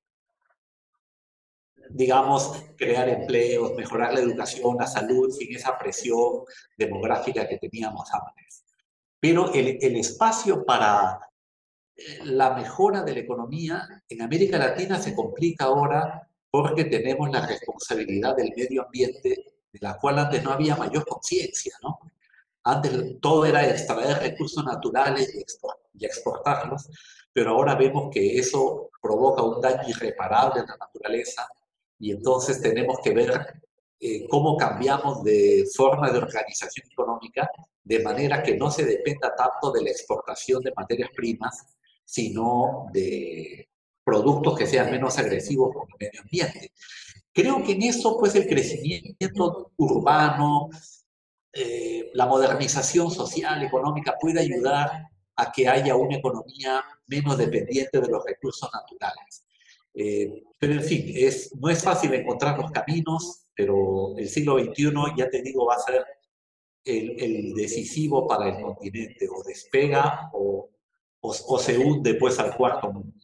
digamos, 1.89 2.63
crear 2.77 3.07
empleos, 3.09 3.75
mejorar 3.75 4.13
la 4.13 4.21
educación, 4.21 4.77
la 4.77 4.87
salud, 4.87 5.29
sin 5.29 5.55
esa 5.55 5.77
presión 5.77 6.43
demográfica 6.77 7.47
que 7.47 7.57
teníamos 7.57 8.09
antes. 8.13 8.65
Pero 9.19 9.53
el, 9.53 9.77
el 9.81 9.95
espacio 9.97 10.65
para 10.65 11.19
eh, 11.95 12.19
la 12.25 12.53
mejora 12.55 13.03
de 13.03 13.13
la 13.13 13.19
economía 13.19 14.03
en 14.09 14.21
América 14.21 14.57
Latina 14.57 14.99
se 14.99 15.13
complica 15.13 15.65
ahora 15.65 16.27
porque 16.49 16.85
tenemos 16.85 17.29
la 17.31 17.45
responsabilidad 17.45 18.35
del 18.35 18.51
medio 18.55 18.85
ambiente, 18.85 19.50
de 19.71 19.79
la 19.81 19.97
cual 19.97 20.19
antes 20.19 20.43
no 20.43 20.51
había 20.51 20.75
mayor 20.75 21.05
conciencia, 21.05 21.75
¿no? 21.81 21.99
Antes 22.63 23.19
todo 23.19 23.45
era 23.45 23.67
extraer 23.67 24.19
recursos 24.19 24.63
naturales 24.63 25.33
y 25.93 26.05
exportarlos, 26.05 26.89
pero 27.33 27.51
ahora 27.51 27.75
vemos 27.75 28.09
que 28.11 28.37
eso 28.37 28.91
provoca 29.01 29.41
un 29.41 29.59
daño 29.59 29.87
irreparable 29.87 30.61
en 30.61 30.67
la 30.67 30.77
naturaleza 30.77 31.47
y 31.97 32.11
entonces 32.11 32.61
tenemos 32.61 32.99
que 33.03 33.13
ver 33.13 33.61
eh, 33.99 34.27
cómo 34.27 34.57
cambiamos 34.57 35.23
de 35.23 35.65
forma 35.75 36.11
de 36.11 36.17
organización 36.17 36.87
económica 36.91 37.49
de 37.83 37.99
manera 37.99 38.43
que 38.43 38.57
no 38.57 38.69
se 38.69 38.85
dependa 38.85 39.35
tanto 39.35 39.71
de 39.71 39.83
la 39.83 39.89
exportación 39.89 40.61
de 40.63 40.73
materias 40.75 41.09
primas, 41.15 41.65
sino 42.03 42.87
de 42.91 43.69
productos 44.03 44.57
que 44.57 44.67
sean 44.67 44.91
menos 44.91 45.17
agresivos 45.17 45.73
con 45.73 45.87
el 45.89 46.07
medio 46.07 46.21
ambiente. 46.21 46.71
Creo 47.33 47.63
que 47.63 47.73
en 47.73 47.83
eso, 47.83 48.17
pues, 48.19 48.35
el 48.35 48.47
crecimiento 48.47 49.71
urbano, 49.77 50.69
eh, 51.53 52.09
la 52.13 52.25
modernización 52.25 53.11
social, 53.11 53.63
económica, 53.63 54.15
puede 54.19 54.39
ayudar 54.41 55.07
a 55.35 55.51
que 55.51 55.67
haya 55.67 55.95
una 55.95 56.17
economía 56.17 56.83
menos 57.07 57.37
dependiente 57.37 57.99
de 57.99 58.07
los 58.07 58.23
recursos 58.25 58.69
naturales. 58.73 59.45
Eh, 59.93 60.43
pero 60.57 60.73
en 60.73 60.83
fin, 60.83 61.13
no 61.59 61.69
es 61.69 61.83
fácil 61.83 62.13
encontrar 62.13 62.57
los 62.57 62.71
caminos, 62.71 63.47
pero 63.55 64.15
el 64.17 64.29
siglo 64.29 64.59
XXI, 64.59 64.93
ya 65.17 65.29
te 65.29 65.41
digo, 65.41 65.65
va 65.65 65.75
a 65.75 65.79
ser 65.79 66.05
el, 66.85 67.53
decisivo 67.53 68.27
para 68.27 68.49
el 68.49 68.63
continente, 68.63 69.27
o 69.29 69.43
despega 69.43 70.29
o, 70.33 70.69
o, 71.21 71.59
se 71.59 71.77
hunde 71.77 72.15
pues 72.15 72.39
al 72.39 72.55
cuarto 72.55 72.91
mundo. 72.91 73.20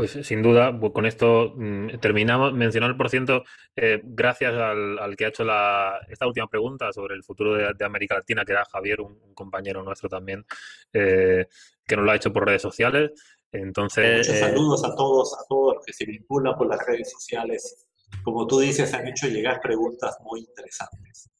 Pues 0.00 0.26
sin 0.26 0.40
duda, 0.40 0.80
pues, 0.80 0.94
con 0.94 1.04
esto 1.04 1.52
mm, 1.54 1.98
terminamos. 2.00 2.54
Mencionar 2.54 2.88
el 2.88 2.96
porciento, 2.96 3.44
eh, 3.76 4.00
gracias 4.02 4.54
al, 4.54 5.14
que 5.14 5.26
ha 5.26 5.28
hecho 5.28 5.44
la, 5.44 6.00
esta 6.08 6.26
última 6.26 6.46
pregunta 6.46 6.90
sobre 6.90 7.14
el 7.14 7.22
futuro 7.22 7.74
de, 7.74 7.84
América 7.84 8.14
Latina, 8.14 8.42
que 8.46 8.52
era 8.52 8.64
Javier, 8.64 9.02
un, 9.02 9.34
compañero 9.34 9.82
nuestro 9.82 10.08
también, 10.08 10.46
eh, 10.94 11.46
que 11.86 11.96
nos 11.96 12.06
lo 12.06 12.12
ha 12.12 12.16
hecho 12.16 12.32
por 12.32 12.46
redes 12.46 12.62
sociales. 12.62 13.10
Entonces, 13.52 14.26
Muchos 14.26 14.36
eh, 14.36 14.40
saludos 14.40 14.84
a 14.84 14.94
todos, 14.94 15.34
a 15.34 15.44
todos 15.46 15.74
los 15.74 15.84
que 15.84 15.92
se 15.92 16.06
vinculan 16.06 16.56
por 16.56 16.66
las 16.66 16.80
redes 16.86 17.10
sociales. 17.10 17.86
Como 18.24 18.46
tú 18.46 18.58
dices, 18.58 18.94
han 18.94 19.06
hecho 19.06 19.28
llegar 19.28 19.60
preguntas 19.60 20.16
muy 20.22 20.40
interesantes. 20.40 21.30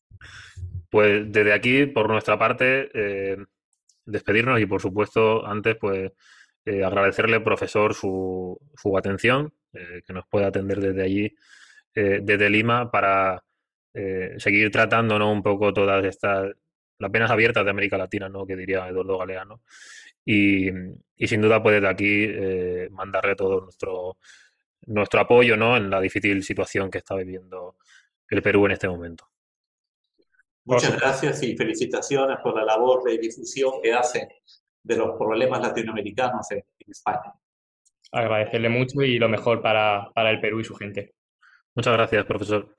Pues 0.90 1.32
desde 1.32 1.54
aquí, 1.54 1.86
por 1.86 2.10
nuestra 2.10 2.38
parte, 2.38 2.90
eh, 2.92 3.38
despedirnos 4.04 4.60
y 4.60 4.66
por 4.66 4.82
supuesto, 4.82 5.46
antes, 5.46 5.76
pues 5.80 6.12
eh, 6.64 6.84
agradecerle 6.84 7.40
profesor 7.40 7.94
su, 7.94 8.58
su 8.76 8.96
atención, 8.96 9.52
que 9.72 10.12
nos 10.12 10.26
puede 10.26 10.46
atender 10.46 10.80
desde 10.80 11.02
allí, 11.04 11.36
desde 11.94 12.50
Lima, 12.50 12.90
para 12.90 13.40
seguir 14.38 14.68
tratando 14.72 15.30
un 15.30 15.44
poco 15.44 15.72
todas 15.72 16.04
estas, 16.04 16.50
las 17.00 17.10
penas 17.10 17.30
abiertas 17.30 17.64
de 17.64 17.70
América 17.70 17.98
Latina, 17.98 18.28
¿no? 18.28 18.46
que 18.46 18.54
diría 18.54 18.86
Eduardo 18.86 19.18
Galeano. 19.18 19.62
Y, 20.24 20.68
sin 21.26 21.40
duda, 21.40 21.62
pues 21.62 21.76
desde 21.76 21.88
aquí 21.88 22.24
eh, 22.28 22.88
mandarle 22.90 23.34
todo 23.34 23.60
nuestro, 23.62 24.18
nuestro 24.82 25.20
apoyo 25.20 25.56
¿no? 25.56 25.76
en 25.76 25.90
la 25.90 26.00
difícil 26.00 26.44
situación 26.44 26.90
que 26.90 26.98
está 26.98 27.16
viviendo 27.16 27.76
el 28.28 28.42
Perú 28.42 28.66
en 28.66 28.72
este 28.72 28.88
momento. 28.88 29.28
Muchas 30.64 30.96
gracias 31.00 31.42
y 31.42 31.56
felicitaciones 31.56 32.36
por 32.42 32.54
la 32.54 32.64
labor 32.64 33.02
de 33.02 33.18
difusión 33.18 33.80
que 33.82 33.92
hacen 33.94 34.28
de 34.90 34.96
los 34.96 35.16
problemas 35.16 35.60
latinoamericanos 35.60 36.50
en, 36.50 36.62
España. 36.86 37.32
Agradecerle 38.10 38.68
mucho 38.68 39.02
y 39.02 39.18
lo 39.18 39.28
mejor 39.28 39.62
para, 39.62 40.10
para 40.12 40.30
el 40.30 40.40
Perú 40.40 40.58
y 40.58 40.64
su 40.64 40.74
gente. 40.74 41.14
Muchas 41.76 41.92
gracias, 41.92 42.26
profesor. 42.26 42.76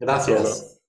Gracias. 0.00 0.40
gracias. 0.40 0.83